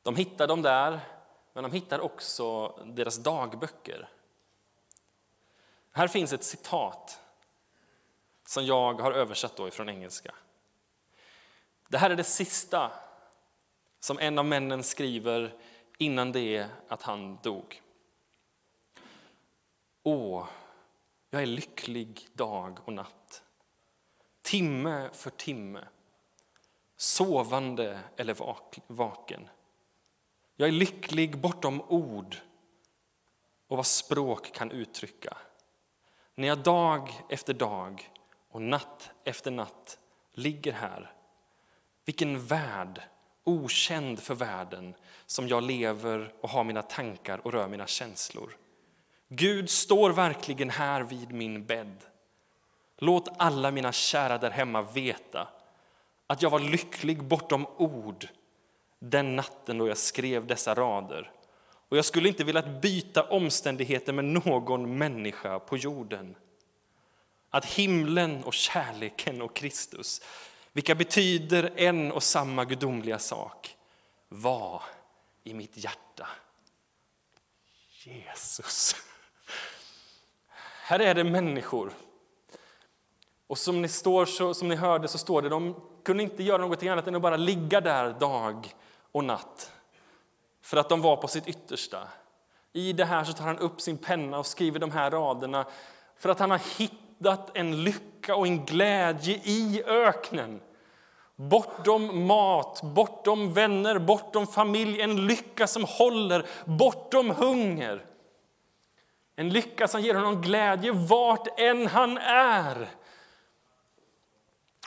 De 0.03 0.15
hittar 0.15 0.47
dem 0.47 0.61
där, 0.61 0.99
men 1.53 1.63
de 1.63 1.71
hittar 1.71 1.99
också 1.99 2.67
deras 2.85 3.17
dagböcker. 3.17 4.09
Här 5.91 6.07
finns 6.07 6.33
ett 6.33 6.43
citat 6.43 7.21
som 8.47 8.65
jag 8.65 9.01
har 9.01 9.11
översatt 9.11 9.55
då 9.55 9.67
ifrån 9.67 9.89
engelska. 9.89 10.35
Det 11.87 11.97
här 11.97 12.09
är 12.09 12.15
det 12.15 12.23
sista 12.23 12.91
som 13.99 14.19
en 14.19 14.39
av 14.39 14.45
männen 14.45 14.83
skriver 14.83 15.55
innan 15.97 16.31
det 16.31 16.67
att 16.87 17.01
han 17.01 17.37
dog. 17.43 17.81
Åh, 20.03 20.47
jag 21.29 21.41
är 21.41 21.45
lycklig 21.45 22.27
dag 22.33 22.79
och 22.85 22.93
natt, 22.93 23.43
timme 24.41 25.09
för 25.13 25.29
timme, 25.29 25.87
sovande 26.97 27.99
eller 28.15 28.35
vaken. 28.87 29.49
Jag 30.55 30.67
är 30.67 30.73
lycklig 30.73 31.41
bortom 31.41 31.81
ord 31.81 32.37
och 33.67 33.77
vad 33.77 33.87
språk 33.87 34.51
kan 34.53 34.71
uttrycka. 34.71 35.37
När 36.35 36.47
jag 36.47 36.57
dag 36.57 37.13
efter 37.29 37.53
dag 37.53 38.11
och 38.57 38.63
natt 38.63 39.11
efter 39.23 39.51
natt 39.51 39.99
ligger 40.33 40.73
här. 40.73 41.11
Vilken 42.05 42.45
värld, 42.45 43.01
okänd 43.43 44.19
för 44.19 44.35
världen, 44.35 44.93
som 45.25 45.47
jag 45.47 45.63
lever 45.63 46.33
och 46.41 46.49
har 46.49 46.63
mina 46.63 46.81
tankar 46.81 47.41
och 47.43 47.53
rör 47.53 47.67
mina 47.67 47.87
känslor. 47.87 48.57
Gud 49.27 49.69
står 49.69 50.09
verkligen 50.09 50.69
här 50.69 51.01
vid 51.01 51.31
min 51.31 51.65
bädd. 51.65 52.03
Låt 52.97 53.29
alla 53.37 53.71
mina 53.71 53.91
kära 53.91 54.37
där 54.37 54.51
hemma 54.51 54.81
veta 54.81 55.47
att 56.27 56.41
jag 56.41 56.49
var 56.49 56.59
lycklig 56.59 57.23
bortom 57.23 57.65
ord 57.77 58.27
den 58.99 59.35
natten 59.35 59.77
då 59.77 59.87
jag 59.87 59.97
skrev 59.97 60.47
dessa 60.47 60.75
rader. 60.75 61.31
Och 61.89 61.97
jag 61.97 62.05
skulle 62.05 62.27
inte 62.27 62.43
velat 62.43 62.81
byta 62.81 63.23
omständigheter 63.23 64.13
med 64.13 64.25
någon 64.25 64.97
människa 64.97 65.59
på 65.59 65.77
jorden. 65.77 66.35
Att 67.57 67.65
himlen 67.65 68.43
och 68.43 68.53
kärleken 68.53 69.41
och 69.41 69.55
Kristus, 69.55 70.21
vilka 70.73 70.95
betyder 70.95 71.73
en 71.75 72.11
och 72.11 72.23
samma 72.23 72.65
gudomliga 72.65 73.19
sak, 73.19 73.77
var 74.29 74.83
i 75.43 75.53
mitt 75.53 75.77
hjärta. 75.77 76.27
Jesus. 78.03 78.95
Här 80.83 80.99
är 80.99 81.15
det 81.15 81.23
människor. 81.23 81.91
Och 83.47 83.57
som 83.57 83.81
ni, 83.81 83.87
står, 83.87 84.25
så, 84.25 84.53
som 84.53 84.67
ni 84.67 84.75
hörde 84.75 85.07
så 85.07 85.17
står 85.17 85.41
det, 85.41 85.49
de 85.49 85.81
kunde 86.03 86.23
inte 86.23 86.43
göra 86.43 86.57
något 86.57 86.83
annat 86.83 87.07
än 87.07 87.15
att 87.15 87.21
bara 87.21 87.37
ligga 87.37 87.81
där 87.81 88.13
dag 88.19 88.75
och 89.11 89.23
natt. 89.23 89.71
För 90.61 90.77
att 90.77 90.89
de 90.89 91.01
var 91.01 91.15
på 91.15 91.27
sitt 91.27 91.47
yttersta. 91.47 92.07
I 92.73 92.93
det 92.93 93.05
här 93.05 93.23
så 93.23 93.33
tar 93.33 93.45
han 93.45 93.59
upp 93.59 93.81
sin 93.81 93.97
penna 93.97 94.39
och 94.39 94.45
skriver 94.45 94.79
de 94.79 94.91
här 94.91 95.11
raderna 95.11 95.65
för 96.17 96.29
att 96.29 96.39
han 96.39 96.51
har 96.51 96.61
hittat 96.77 97.06
en 97.53 97.83
lycka 97.83 98.35
och 98.35 98.47
en 98.47 98.65
glädje 98.65 99.41
i 99.43 99.83
öknen. 99.85 100.61
Bortom 101.35 102.27
mat, 102.27 102.81
bortom 102.83 103.53
vänner, 103.53 103.99
bortom 103.99 104.47
familj, 104.47 105.01
en 105.01 105.27
lycka 105.27 105.67
som 105.67 105.83
håller, 105.83 106.45
bortom 106.65 107.29
hunger. 107.29 108.05
En 109.35 109.49
lycka 109.49 109.87
som 109.87 110.01
ger 110.01 110.13
honom 110.13 110.41
glädje 110.41 110.91
vart 110.91 111.59
än 111.59 111.87
han 111.87 112.17
är. 112.17 112.89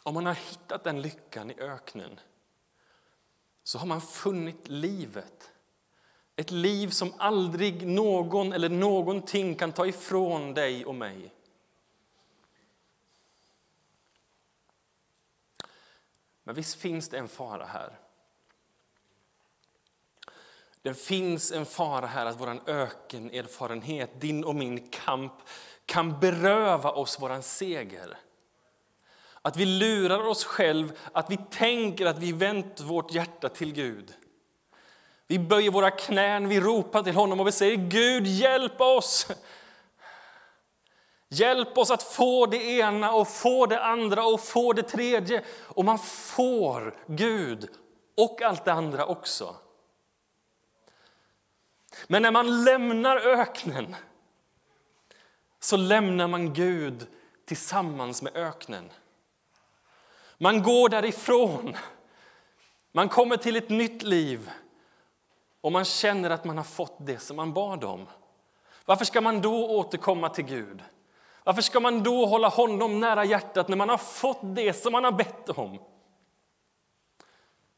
Om 0.03 0.15
man 0.15 0.27
har 0.27 0.35
hittat 0.35 0.85
den 0.85 1.03
lyckan 1.03 1.51
i 1.51 1.61
öknen 1.61 2.21
så 3.65 3.79
har 3.79 3.87
man 3.87 4.01
funnit 4.01 4.69
livet. 4.69 5.51
Ett 6.37 6.51
liv 6.51 6.89
som 6.89 7.15
aldrig 7.19 7.87
någon 7.87 8.53
eller 8.53 8.69
någonting 8.69 9.55
kan 9.55 9.73
ta 9.73 9.87
ifrån 9.87 10.55
dig 10.55 10.85
och 10.85 10.95
mig. 10.95 11.33
Men 16.51 16.55
visst 16.55 16.81
finns 16.81 17.09
det 17.09 17.19
en 17.19 17.29
fara 17.29 17.65
här. 17.65 17.99
Det 20.83 20.95
finns 20.95 21.53
en 21.53 21.67
fara 21.67 22.07
här 22.07 22.27
att 22.27 22.41
vår 22.41 22.61
ökenerfarenhet, 22.67 24.21
din 24.21 24.45
och 24.45 24.55
min 24.55 24.89
kamp 24.91 25.33
kan 25.87 26.21
beröva 26.21 26.91
oss 26.91 27.17
vår 27.21 27.41
seger. 27.41 28.19
Att 29.43 29.57
vi 29.57 29.67
lurar 29.67 30.27
oss 30.27 30.45
själv, 30.45 30.99
att 31.13 31.31
vi 31.31 31.39
tänker 31.51 32.07
att 32.07 32.19
vi 32.19 32.33
vänt 32.33 32.81
vårt 32.81 33.13
hjärta 33.13 33.49
till 33.49 33.73
Gud. 33.73 34.15
Vi 35.27 35.39
böjer 35.39 35.71
våra 35.71 35.91
knän, 35.91 36.49
vi 36.49 36.61
ropar 36.61 37.03
till 37.03 37.15
honom 37.15 37.41
och 37.41 37.47
vi 37.47 37.53
säger 37.53 37.77
Gud 37.77 38.27
hjälp 38.27 38.81
oss. 38.81 39.27
Hjälp 41.33 41.79
oss 41.79 41.91
att 41.91 42.03
få 42.03 42.47
det 42.47 42.65
ena 42.65 43.13
och 43.13 43.29
få 43.29 43.67
det 43.67 43.83
andra 43.83 44.25
och 44.25 44.41
få 44.41 44.73
det 44.73 44.83
tredje. 44.83 45.45
Och 45.59 45.85
man 45.85 45.99
får 45.99 46.97
Gud 47.07 47.69
och 48.17 48.43
allt 48.43 48.65
det 48.65 48.73
andra 48.73 49.07
också. 49.07 49.57
Men 52.07 52.23
när 52.23 52.31
man 52.31 52.65
lämnar 52.65 53.17
öknen 53.17 53.97
så 55.61 55.77
lämnar 55.77 56.29
man 56.29 56.55
Gud 56.55 57.07
tillsammans 57.47 58.23
med 58.23 58.37
öknen. 58.37 58.93
Man 60.39 60.63
går 60.63 60.89
därifrån. 60.89 61.77
Man 62.93 63.09
kommer 63.09 63.37
till 63.37 63.57
ett 63.57 63.69
nytt 63.69 64.03
liv 64.03 64.51
och 65.61 65.73
man 65.73 65.85
känner 65.85 66.31
att 66.31 66.45
man 66.45 66.57
har 66.57 66.65
fått 66.65 66.97
det 66.99 67.19
som 67.19 67.37
man 67.37 67.53
bad 67.53 67.85
om. 67.85 68.07
Varför 68.85 69.05
ska 69.05 69.21
man 69.21 69.41
då 69.41 69.71
återkomma 69.79 70.29
till 70.29 70.45
Gud? 70.45 70.83
Varför 71.45 71.63
ska 71.63 71.81
man 71.81 72.03
då 72.03 72.27
hålla 72.27 72.49
honom 72.49 73.01
nära 73.01 73.25
hjärtat 73.25 73.69
när 73.69 73.77
man 73.77 73.89
har 73.89 73.97
fått 73.97 74.41
det 74.43 74.73
som 74.73 74.93
man 74.93 75.05
har 75.05 75.13
bett 75.13 75.49
om? 75.49 75.79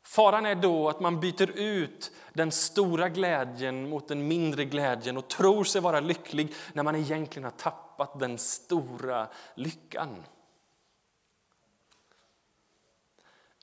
Faran 0.03 0.47
är 0.47 0.55
då 0.55 0.89
att 0.89 1.01
man 1.01 1.21
byter 1.21 1.51
ut 1.51 2.13
den 2.33 2.53
stora 2.53 3.09
glädjen 3.09 3.89
mot 3.89 4.09
den 4.09 4.29
mindre 4.29 4.65
glädjen 4.65 5.17
och 5.17 5.29
tror 5.29 5.65
sig 5.65 5.81
vara 5.81 6.01
lycklig 6.01 6.55
när 6.73 6.83
man 6.83 6.97
egentligen 6.97 7.45
har 7.45 7.51
tappat 7.51 8.19
den 8.19 8.39
stora 8.39 9.29
lyckan. 9.55 10.25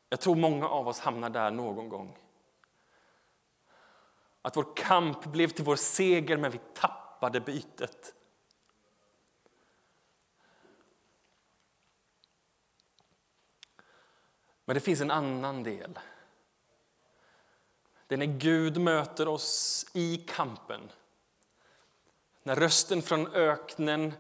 Jag 0.09 0.19
tror 0.19 0.35
många 0.35 0.67
av 0.67 0.87
oss 0.87 0.99
hamnar 0.99 1.29
där 1.29 1.51
någon 1.51 1.89
gång. 1.89 2.17
Att 4.41 4.57
vår 4.57 4.75
kamp 4.75 5.25
blev 5.25 5.47
till 5.47 5.65
vår 5.65 5.75
seger, 5.75 6.37
men 6.37 6.51
vi 6.51 6.59
tappade 6.73 7.39
bytet. 7.39 8.13
Men 14.69 14.73
det 14.73 14.79
finns 14.79 15.01
en 15.01 15.11
annan 15.11 15.63
del. 15.63 15.99
Det 18.07 18.15
är 18.15 18.17
när 18.17 18.25
Gud 18.25 18.77
möter 18.77 19.27
oss 19.27 19.85
i 19.93 20.17
kampen. 20.17 20.81
När 22.43 22.55
rösten 22.55 23.01
från 23.01 23.27
öknen 23.33 24.13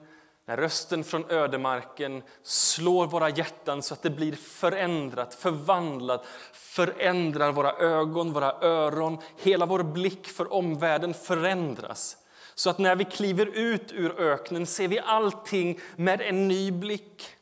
när 0.45 0.57
rösten 0.57 1.03
från 1.03 1.31
ödemarken 1.31 2.23
slår 2.43 3.07
våra 3.07 3.29
hjärtan 3.29 3.81
så 3.81 3.93
att 3.93 4.01
det 4.01 4.09
blir 4.09 4.35
förändrat, 4.35 5.33
förvandlat, 5.33 6.25
förändrar 6.53 7.51
våra 7.51 7.73
ögon, 7.73 8.33
våra 8.33 8.51
öron, 8.61 9.17
hela 9.37 9.65
vår 9.65 9.83
blick 9.83 10.27
för 10.27 10.53
omvärlden 10.53 11.13
förändras. 11.13 12.17
Så 12.55 12.69
att 12.69 12.77
när 12.77 12.95
vi 12.95 13.05
kliver 13.05 13.45
ut 13.45 13.91
ur 13.91 14.19
öknen 14.19 14.65
ser 14.65 14.87
vi 14.87 14.99
allting 14.99 15.79
med 15.95 16.21
en 16.21 16.47
ny 16.47 16.71
blick. 16.71 17.38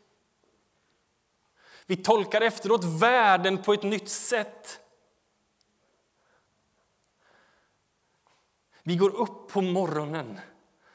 Vi 1.87 1.95
tolkar 1.95 2.41
efteråt 2.41 2.83
världen 2.83 3.63
på 3.63 3.73
ett 3.73 3.83
nytt 3.83 4.09
sätt. 4.09 4.79
Vi 8.83 8.95
går 8.95 9.15
upp 9.15 9.47
på 9.47 9.61
morgonen 9.61 10.39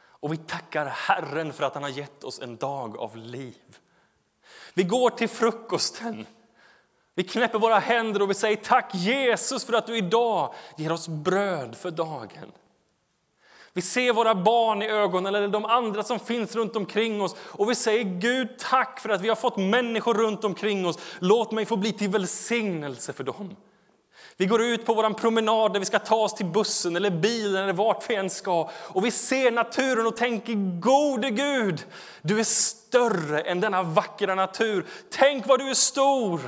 och 0.05 0.33
vi 0.33 0.37
tackar 0.37 0.87
Herren 0.87 1.53
för 1.53 1.65
att 1.65 1.75
han 1.75 1.83
har 1.83 1.91
gett 1.91 2.25
oss 2.25 2.41
en 2.41 2.57
dag 2.57 2.99
av 2.99 3.17
liv. 3.17 3.79
Vi 4.75 4.83
går 4.83 5.11
till 5.11 5.29
frukosten. 5.29 6.27
Vi 7.15 7.25
knäpper 7.25 7.59
våra 7.59 7.79
händer 7.79 8.23
och 8.23 8.31
vi 8.31 8.35
säger 8.35 8.57
tack 8.57 8.95
Jesus 8.95 9.65
för 9.65 9.73
att 9.73 9.87
du 9.87 9.97
idag 9.97 10.55
ger 10.77 10.93
oss 10.93 11.09
bröd 11.09 11.77
för 11.77 11.91
dagen. 11.91 12.53
Vi 13.75 13.83
ser 13.83 14.13
våra 14.13 14.35
barn 14.35 14.83
i 14.83 14.89
ögonen 14.89 15.35
eller 15.35 15.49
de 15.49 15.65
andra 15.65 16.03
som 16.03 16.19
finns 16.19 16.57
runt 16.57 16.77
omkring 16.77 17.23
oss 17.23 17.37
och 17.41 17.71
vi 17.71 17.75
säger 17.75 18.05
Gud 18.05 18.59
tack 18.59 19.01
för 19.01 19.09
att 19.09 19.21
vi 19.21 19.29
har 19.29 19.37
fått 19.37 19.57
människor 19.57 20.15
runt 20.15 20.45
omkring 20.45 20.87
oss. 20.87 20.99
Låt 21.19 21.53
mig 21.53 21.67
få 21.67 21.77
bli 21.77 21.93
till 21.93 22.09
välsignelse 22.09 23.13
för 23.13 23.25
dem. 23.25 23.57
Vi 24.37 24.47
går 24.47 24.63
ut 24.63 24.87
på 24.87 24.95
vår 24.95 25.15
promenad 25.15 25.73
där 25.73 25.81
vi 25.81 25.87
ska 25.87 25.99
ta 25.99 26.17
oss 26.17 26.35
till 26.35 26.47
bussen 26.47 26.97
eller 26.97 27.11
bilen 27.11 27.63
eller 27.63 27.73
vart 27.73 28.11
vi 28.11 28.15
än 28.15 28.31
ska. 28.31 28.71
Och 28.75 29.05
vi 29.05 29.11
ser 29.11 29.51
naturen 29.51 30.07
och 30.07 30.17
tänker, 30.17 30.81
gode 30.81 31.31
Gud, 31.31 31.87
du 32.23 32.41
är 32.41 32.45
större 32.45 33.41
än 33.41 33.61
denna 33.61 33.83
vackra 33.83 34.35
natur. 34.35 34.87
Tänk 35.11 35.47
vad 35.47 35.59
du 35.59 35.71
är 35.71 35.75
stor! 35.75 36.41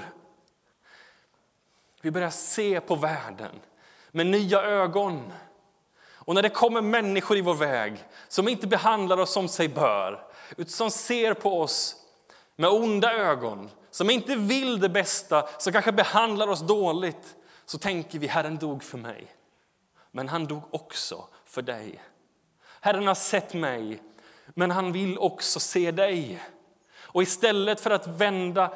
Vi 2.03 2.11
börjar 2.11 2.31
se 2.31 2.81
på 2.81 2.95
världen 2.95 3.51
med 4.11 4.27
nya 4.27 4.63
ögon. 4.63 5.33
Och 6.25 6.35
när 6.35 6.43
det 6.43 6.49
kommer 6.49 6.81
människor 6.81 7.37
i 7.37 7.41
vår 7.41 7.55
väg 7.55 8.05
som 8.29 8.49
inte 8.49 8.67
behandlar 8.67 9.19
oss 9.19 9.33
som 9.33 9.49
sig 9.49 9.69
bör, 9.69 10.27
utan 10.51 10.71
som 10.71 10.91
ser 10.91 11.35
på 11.35 11.61
oss 11.61 11.97
med 12.57 12.71
onda 12.71 13.13
ögon, 13.13 13.71
som 13.91 14.11
inte 14.11 14.37
vill 14.37 14.81
det 14.81 14.89
bästa, 14.89 15.49
som 15.59 15.73
kanske 15.73 15.93
behandlar 15.93 16.49
oss 16.49 16.61
dåligt, 16.61 17.37
så 17.67 17.79
tänker 17.79 18.19
vi 18.19 18.27
Herren 18.27 18.57
dog 18.57 18.83
för 18.83 18.99
mig, 18.99 19.27
men 20.11 20.29
han 20.29 20.47
dog 20.47 20.63
också 20.71 21.25
för 21.45 21.63
dig. 21.63 22.03
Herren 22.81 23.07
har 23.07 23.15
sett 23.15 23.55
mig, 23.55 24.03
men 24.55 24.71
han 24.71 24.93
vill 24.93 25.19
också 25.19 25.61
se 25.61 25.91
dig. 25.91 26.43
Och 26.97 27.23
istället 27.23 27.81
för 27.81 27.91
att 27.91 28.07
vända 28.07 28.75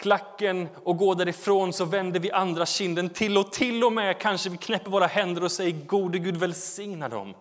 klacken 0.00 0.68
och 0.84 0.96
går 0.96 1.14
därifrån 1.14 1.72
så 1.72 1.84
vänder 1.84 2.20
vi 2.20 2.30
andra 2.30 2.66
kinden 2.66 3.10
till 3.10 3.38
och 3.38 3.52
till 3.52 3.84
och 3.84 3.92
med 3.92 4.18
kanske 4.18 4.50
vi 4.50 4.56
knäpper 4.56 4.90
våra 4.90 5.06
händer 5.06 5.44
och 5.44 5.52
säger 5.52 5.86
gode 5.86 6.18
Gud 6.18 6.36
välsigna 6.36 7.08
dem 7.08 7.34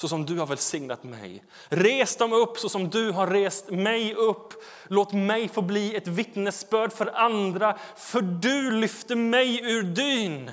så 0.00 0.08
som 0.08 0.26
du 0.26 0.38
har 0.38 0.46
välsignat 0.46 1.04
mig. 1.04 1.44
Res 1.68 2.16
dem 2.16 2.32
upp 2.32 2.58
så 2.58 2.68
som 2.68 2.90
du 2.90 3.10
har 3.10 3.26
rest 3.26 3.70
mig 3.70 4.14
upp. 4.14 4.54
Låt 4.88 5.12
mig 5.12 5.48
få 5.48 5.62
bli 5.62 5.96
ett 5.96 6.06
vittnesbörd 6.06 6.92
för 6.92 7.06
andra, 7.06 7.78
för 7.96 8.20
du 8.20 8.70
lyfte 8.70 9.14
mig 9.14 9.60
ur 9.72 9.82
dyn. 9.82 10.50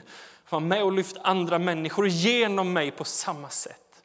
Var 0.49 0.59
med 0.59 0.83
och 0.83 0.91
lyft 0.91 1.17
andra 1.21 1.59
människor 1.59 2.07
genom 2.07 2.73
mig 2.73 2.91
på 2.91 3.03
samma 3.03 3.49
sätt. 3.49 4.03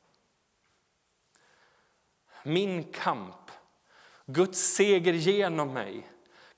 Min 2.43 2.85
kamp, 2.85 3.51
Guds 4.27 4.75
seger 4.75 5.13
genom 5.13 5.73
mig 5.73 6.10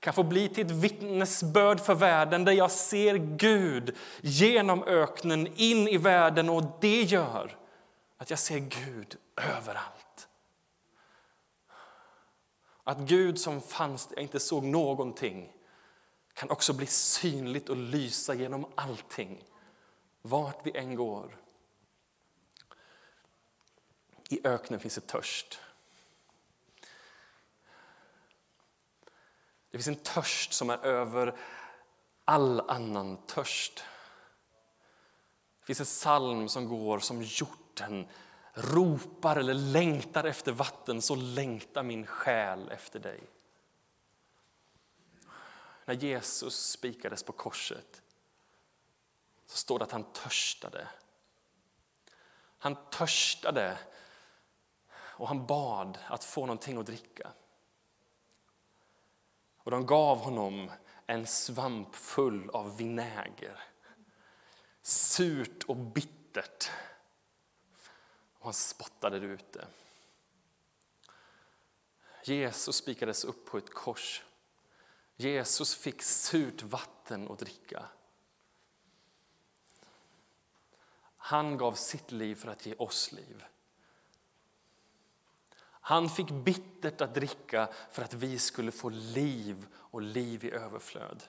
kan 0.03 0.13
få 0.13 0.23
bli 0.23 0.49
till 0.49 0.65
ett 0.65 0.71
vittnesbörd 0.71 1.79
för 1.79 1.95
världen 1.95 2.45
där 2.45 2.51
jag 2.51 2.71
ser 2.71 3.15
Gud 3.15 3.95
genom 4.21 4.83
öknen 4.83 5.47
in 5.55 5.87
i 5.87 5.97
världen 5.97 6.49
och 6.49 6.63
det 6.81 7.01
gör 7.01 7.57
att 8.17 8.29
jag 8.29 8.39
ser 8.39 8.59
Gud 8.59 9.17
överallt. 9.35 10.27
Att 12.83 12.97
Gud 12.97 13.39
som 13.39 13.61
fanns 13.61 14.07
där 14.07 14.15
jag 14.15 14.23
inte 14.23 14.39
såg 14.39 14.63
någonting 14.63 15.53
kan 16.33 16.49
också 16.49 16.73
bli 16.73 16.85
synligt 16.85 17.69
och 17.69 17.77
lysa 17.77 18.33
genom 18.33 18.65
allting, 18.75 19.43
vart 20.21 20.59
vi 20.63 20.77
än 20.77 20.95
går. 20.95 21.37
I 24.29 24.47
öknen 24.47 24.79
finns 24.79 24.95
det 24.95 25.07
törst. 25.07 25.59
Det 29.73 29.77
finns 29.77 29.97
en 29.97 30.03
törst 30.03 30.53
som 30.53 30.69
är 30.69 30.85
över 30.85 31.37
all 32.25 32.69
annan 32.69 33.17
törst. 33.17 33.83
Det 35.59 35.65
finns 35.65 35.79
en 35.79 35.85
psalm 35.85 36.49
som 36.49 36.67
går 36.67 36.99
som 36.99 37.21
hjorten 37.21 38.07
ropar 38.53 39.35
eller 39.35 39.53
längtar 39.53 40.23
efter 40.23 40.51
vatten, 40.51 41.01
så 41.01 41.15
längtar 41.15 41.83
min 41.83 42.05
själ 42.05 42.69
efter 42.69 42.99
dig. 42.99 43.23
När 45.85 45.93
Jesus 45.93 46.69
spikades 46.71 47.23
på 47.23 47.31
korset 47.31 48.01
så 49.45 49.57
står 49.57 49.79
det 49.79 49.85
att 49.85 49.91
han 49.91 50.13
törstade. 50.13 50.87
Han 52.57 52.75
törstade 52.89 53.77
och 54.95 55.27
han 55.27 55.45
bad 55.45 55.97
att 56.07 56.23
få 56.23 56.41
någonting 56.41 56.77
att 56.77 56.85
dricka. 56.85 57.31
Och 59.63 59.71
de 59.71 59.85
gav 59.85 60.17
honom 60.17 60.71
en 61.05 61.27
svamp 61.27 61.95
full 61.95 62.49
av 62.49 62.77
vinäger. 62.77 63.63
Surt 64.81 65.63
och 65.63 65.75
bittert. 65.75 66.69
Och 68.37 68.45
han 68.45 68.53
spottade 68.53 69.19
det 69.19 69.25
ute. 69.25 69.67
Jesus 72.23 72.75
spikades 72.75 73.23
upp 73.23 73.45
på 73.45 73.57
ett 73.57 73.73
kors. 73.73 74.23
Jesus 75.15 75.75
fick 75.75 76.01
surt 76.01 76.63
vatten 76.63 77.31
att 77.31 77.39
dricka. 77.39 77.85
Han 81.17 81.57
gav 81.57 81.73
sitt 81.73 82.11
liv 82.11 82.35
för 82.35 82.47
att 82.47 82.65
ge 82.65 82.75
oss 82.75 83.11
liv. 83.11 83.43
Han 85.85 86.09
fick 86.09 86.29
bittert 86.29 87.01
att 87.01 87.15
dricka 87.15 87.67
för 87.91 88.03
att 88.03 88.13
vi 88.13 88.39
skulle 88.39 88.71
få 88.71 88.89
liv 88.89 89.65
och 89.75 90.01
liv 90.01 90.45
i 90.45 90.51
överflöd. 90.51 91.23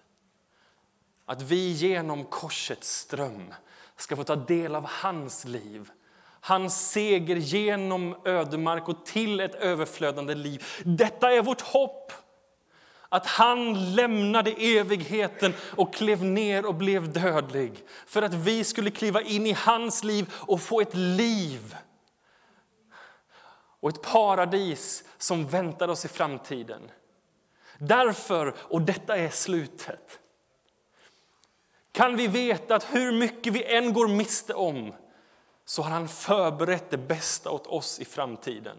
Att 1.27 1.43
vi 1.43 1.73
genom 1.73 2.25
korsets 2.25 2.97
ström 2.99 3.55
ska 3.97 4.17
få 4.17 4.25
ta 4.25 4.37
del 4.37 4.75
av 4.75 4.87
hans 4.89 5.45
liv. 5.45 5.91
Hans 6.41 6.91
seger 6.91 7.37
genom 7.37 8.17
ödemark 8.25 8.89
och 8.89 9.07
till 9.07 9.41
ett 9.41 9.55
överflödande 9.55 10.35
liv. 10.35 10.65
Detta 10.85 11.33
är 11.33 11.43
vårt 11.43 11.61
hopp. 11.61 12.13
Att 13.09 13.27
han 13.27 13.95
lämnade 13.95 14.51
evigheten 14.51 15.55
och 15.77 15.95
klev 15.95 16.25
ner 16.25 16.67
och 16.67 16.75
blev 16.75 17.13
dödlig 17.13 17.85
för 18.07 18.23
att 18.23 18.35
vi 18.35 18.65
skulle 18.65 18.91
kliva 18.91 19.23
in 19.23 19.47
i 19.47 19.53
hans 19.53 20.05
liv 20.05 20.33
och 20.35 20.61
få 20.61 20.81
ett 20.81 20.95
liv 20.95 21.77
och 23.85 23.91
ett 23.91 24.03
paradis 24.03 25.05
som 25.19 25.47
väntar 25.47 25.89
oss 25.89 26.05
i 26.05 26.09
framtiden. 26.09 26.91
Därför, 27.79 28.55
och 28.59 28.83
detta 28.83 29.17
är 29.17 29.29
slutet, 29.29 30.19
kan 31.93 32.17
vi 32.17 32.27
veta 32.27 32.75
att 32.75 32.95
hur 32.95 33.13
mycket 33.13 33.53
vi 33.53 33.65
än 33.65 33.93
går 33.93 34.09
miste 34.09 34.55
om 34.55 34.95
så 35.65 35.83
har 35.83 35.91
han 35.91 36.09
förberett 36.09 36.91
det 36.91 36.99
bästa 36.99 37.51
åt 37.51 37.67
oss 37.67 38.01
i 38.01 38.05
framtiden. 38.05 38.77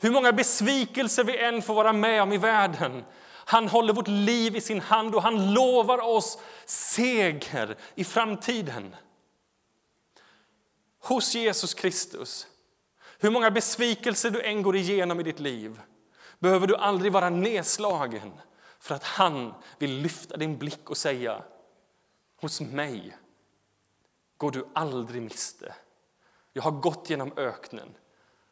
Hur 0.00 0.10
många 0.10 0.32
besvikelser 0.32 1.24
vi 1.24 1.38
än 1.38 1.62
får 1.62 1.74
vara 1.74 1.92
med 1.92 2.22
om 2.22 2.32
i 2.32 2.38
världen 2.38 3.04
han 3.28 3.68
håller 3.68 3.92
vårt 3.92 4.08
liv 4.08 4.56
i 4.56 4.60
sin 4.60 4.80
hand 4.80 5.14
och 5.14 5.22
han 5.22 5.54
lovar 5.54 5.98
oss 5.98 6.38
seger 6.64 7.76
i 7.94 8.04
framtiden. 8.04 8.96
Hos 11.00 11.34
Jesus 11.34 11.74
Kristus 11.74 12.46
hur 13.22 13.30
många 13.30 13.50
besvikelser 13.50 14.30
du 14.30 14.42
än 14.42 14.62
går 14.62 14.76
igenom 14.76 15.20
i 15.20 15.22
ditt 15.22 15.40
liv 15.40 15.80
behöver 16.38 16.66
du 16.66 16.76
aldrig 16.76 17.12
vara 17.12 17.30
nedslagen 17.30 18.32
för 18.78 18.94
att 18.94 19.04
han 19.04 19.54
vill 19.78 19.90
lyfta 19.90 20.36
din 20.36 20.58
blick 20.58 20.90
och 20.90 20.96
säga 20.96 21.44
hos 22.40 22.60
mig 22.60 23.16
går 24.36 24.50
du 24.50 24.68
aldrig 24.74 25.22
miste. 25.22 25.74
Jag 26.52 26.62
har 26.62 26.70
gått 26.70 27.10
genom 27.10 27.32
öknen, 27.36 27.94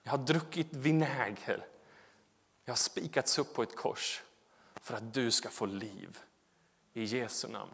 jag 0.03 0.11
har 0.11 0.19
druckit 0.19 0.69
vinäger 0.71 1.67
jag 2.71 2.73
har 2.73 2.77
spikats 2.77 3.39
upp 3.39 3.55
på 3.55 3.63
ett 3.63 3.77
kors 3.77 4.23
för 4.75 4.95
att 4.95 5.15
du 5.15 5.31
ska 5.31 5.49
få 5.49 5.67
liv. 5.67 6.19
I 6.93 7.05
Jesu 7.05 7.49
namn. 7.49 7.73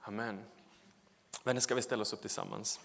Amen. 0.00 0.44
Vänner, 1.44 1.60
ska 1.60 1.74
vi 1.74 1.82
ställa 1.82 2.02
oss 2.02 2.12
upp 2.12 2.20
tillsammans? 2.20 2.80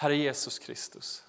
Herre 0.00 0.16
Jesus 0.16 0.58
Kristus. 0.58 1.24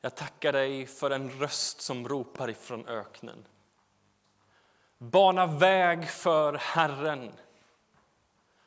Jag 0.00 0.14
tackar 0.14 0.52
dig 0.52 0.86
för 0.86 1.10
en 1.10 1.30
röst 1.30 1.80
som 1.80 2.08
ropar 2.08 2.50
ifrån 2.50 2.86
öknen. 2.88 3.44
Bana 4.98 5.46
väg 5.46 6.10
för 6.10 6.54
Herren. 6.54 7.32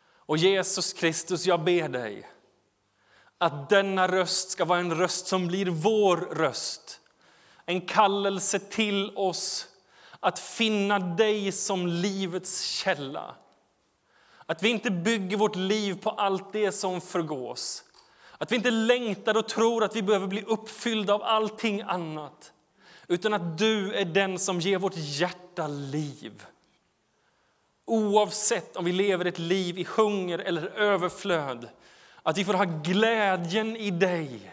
Och 0.10 0.38
Jesus 0.38 0.94
Kristus, 0.94 1.46
jag 1.46 1.64
ber 1.64 1.90
dig 1.90 2.30
att 3.38 3.70
denna 3.70 4.08
röst 4.08 4.52
ska 4.52 4.66
vara 4.66 4.80
en 4.80 4.96
röst 4.96 5.28
som 5.28 5.48
blir 5.48 5.66
vår 5.66 6.18
röst. 6.18 7.02
En 7.66 7.82
kallelse 7.82 8.60
till 8.60 9.18
oss 9.18 9.68
att 10.20 10.40
finna 10.40 11.00
dig 11.00 11.52
som 11.52 11.88
livets 11.88 12.62
källa. 12.62 13.36
Att 14.46 14.64
vi 14.64 14.70
inte 14.70 14.92
bygger 14.92 15.38
vårt 15.38 15.56
liv 15.56 16.02
på 16.02 16.10
allt 16.10 16.54
det 16.54 16.72
som 16.72 17.02
förgås 17.02 17.84
att 18.38 18.52
vi 18.52 18.56
inte 18.56 18.72
längtar 18.72 19.38
och 19.38 19.48
tror 19.48 19.84
att 19.84 19.96
vi 19.96 20.02
behöver 20.02 20.28
bli 20.28 20.44
uppfyllda 20.44 21.14
av 21.14 21.24
allting 21.24 21.82
annat. 21.82 22.54
Utan 23.08 23.34
att 23.34 23.58
du 23.58 23.94
är 23.94 24.06
den 24.06 24.40
som 24.40 24.60
ger 24.60 24.78
vårt 24.78 24.96
hjärta 24.96 25.68
liv. 25.68 26.46
Oavsett 27.86 28.76
om 28.76 28.86
vi 28.86 28.92
lever 28.92 29.26
ett 29.26 29.40
liv 29.40 29.80
i 29.80 29.84
hunger 29.84 30.40
eller 30.40 30.68
överflöd. 30.68 31.70
Att 32.24 32.38
vi 32.38 32.46
får 32.46 32.54
ha 32.54 32.64
glädjen 32.64 33.76
i 33.76 33.92
dig. 33.92 34.52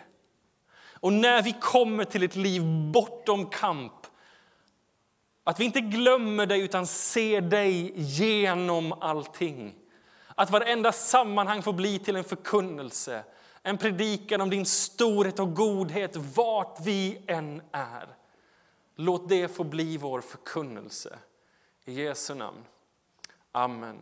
Och 1.01 1.13
när 1.13 1.43
vi 1.43 1.57
kommer 1.61 2.05
till 2.05 2.23
ett 2.23 2.37
liv 2.37 2.63
bortom 2.93 3.47
kamp 3.51 4.07
att 5.45 5.61
vi 5.61 5.65
inte 5.65 5.81
glömmer 5.81 6.47
dig 6.47 6.61
utan 6.61 6.87
ser 6.87 7.41
dig 7.41 7.93
genom 7.97 8.93
allting. 8.93 9.75
Att 10.35 10.51
varenda 10.51 10.93
sammanhang 10.93 11.63
får 11.63 11.73
bli 11.73 11.99
till 11.99 12.17
en 12.17 12.25
förkunnelse 12.25 13.25
en 13.67 13.79
predikan 13.79 14.41
om 14.41 14.51
din 14.51 14.67
storhet 14.67 15.39
och 15.39 15.55
godhet 15.55 16.17
vart 16.17 16.81
vi 16.81 17.23
än 17.27 17.63
är. 17.73 18.17
Låt 18.97 19.29
det 19.29 19.49
få 19.49 19.65
bli 19.65 19.97
vår 19.97 20.21
förkunnelse. 20.21 21.19
I 21.85 21.93
Jesu 21.93 22.35
namn. 22.35 22.65
Amen. 23.53 24.01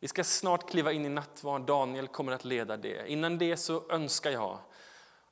Vi 0.00 0.08
ska 0.08 0.24
snart 0.24 0.70
kliva 0.70 0.92
in 0.92 1.04
i 1.04 1.08
nattvarden. 1.08 1.66
Daniel 1.66 2.08
kommer 2.08 2.32
att 2.32 2.44
leda 2.44 2.76
det. 2.76 3.10
Innan 3.10 3.38
det 3.38 3.56
så 3.56 3.90
önskar 3.90 4.30
jag 4.30 4.58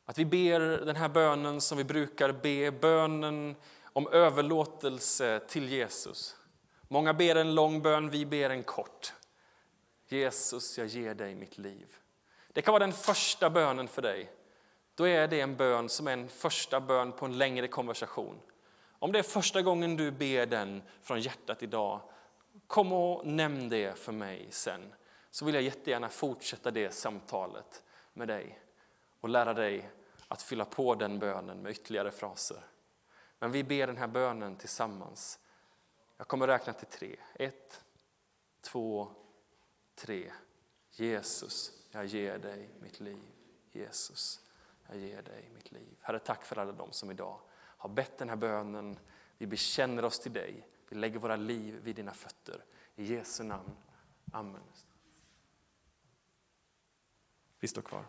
att 0.04 0.18
vi 0.18 0.24
ber 0.24 0.60
den 0.60 0.96
här 0.96 1.08
bönen 1.08 1.60
som 1.60 1.78
vi 1.78 1.84
brukar 1.84 2.32
be, 2.32 2.70
bönen 2.70 3.56
om 3.82 4.08
överlåtelse 4.08 5.40
till 5.48 5.68
Jesus. 5.68 6.36
Många 6.88 7.14
ber 7.14 7.36
en 7.36 7.54
lång 7.54 7.82
bön, 7.82 8.10
vi 8.10 8.26
ber 8.26 8.50
en 8.50 8.62
kort. 8.62 9.12
Jesus, 10.08 10.78
jag 10.78 10.86
ger 10.86 11.14
dig 11.14 11.34
mitt 11.34 11.58
liv. 11.58 11.99
Det 12.52 12.62
kan 12.62 12.72
vara 12.72 12.86
den 12.86 12.92
första 12.92 13.50
bönen 13.50 13.88
för 13.88 14.02
dig. 14.02 14.32
Då 14.94 15.08
är 15.08 15.28
det 15.28 15.40
en 15.40 15.56
bön 15.56 15.88
som 15.88 16.08
är 16.08 16.12
en 16.12 16.28
första 16.28 16.80
bön 16.80 17.12
på 17.12 17.26
en 17.26 17.38
längre 17.38 17.68
konversation. 17.68 18.40
Om 18.98 19.12
det 19.12 19.18
är 19.18 19.22
första 19.22 19.62
gången 19.62 19.96
du 19.96 20.10
ber 20.10 20.46
den 20.46 20.82
från 21.02 21.20
hjärtat 21.20 21.62
idag, 21.62 22.00
kom 22.66 22.92
och 22.92 23.26
nämn 23.26 23.68
det 23.68 23.98
för 23.98 24.12
mig 24.12 24.46
sen. 24.50 24.94
så 25.30 25.44
vill 25.44 25.54
jag 25.54 25.64
jättegärna 25.64 26.08
fortsätta 26.08 26.70
det 26.70 26.94
samtalet 26.94 27.82
med 28.12 28.28
dig 28.28 28.60
och 29.20 29.28
lära 29.28 29.54
dig 29.54 29.90
att 30.28 30.42
fylla 30.42 30.64
på 30.64 30.94
den 30.94 31.18
bönen 31.18 31.62
med 31.62 31.72
ytterligare 31.72 32.10
fraser. 32.10 32.60
Men 33.38 33.52
vi 33.52 33.64
ber 33.64 33.86
den 33.86 33.96
här 33.96 34.06
bönen 34.06 34.56
tillsammans. 34.56 35.38
Jag 36.16 36.28
kommer 36.28 36.46
räkna 36.46 36.72
till 36.72 36.86
tre. 36.86 37.16
Ett, 37.34 37.84
två, 38.60 39.08
tre. 39.94 40.32
Jesus, 40.90 41.72
jag 41.90 42.06
ger 42.06 42.38
dig 42.38 42.68
mitt 42.80 43.00
liv. 43.00 43.22
Jesus, 43.72 44.40
jag 44.88 44.98
ger 44.98 45.22
dig 45.22 45.50
mitt 45.54 45.72
liv. 45.72 45.96
Herre, 46.00 46.18
tack 46.18 46.44
för 46.44 46.58
alla 46.58 46.72
de 46.72 46.92
som 46.92 47.10
idag 47.10 47.40
har 47.52 47.88
bett 47.88 48.18
den 48.18 48.28
här 48.28 48.36
bönen. 48.36 48.98
Vi 49.38 49.46
bekänner 49.46 50.04
oss 50.04 50.18
till 50.18 50.32
dig. 50.32 50.66
Vi 50.88 50.96
lägger 50.96 51.18
våra 51.18 51.36
liv 51.36 51.80
vid 51.82 51.96
dina 51.96 52.14
fötter. 52.14 52.64
I 52.96 53.04
Jesu 53.04 53.44
namn. 53.44 53.76
Amen. 54.32 54.62
Vi 57.60 57.68
står 57.68 57.82
kvar. 57.82 58.04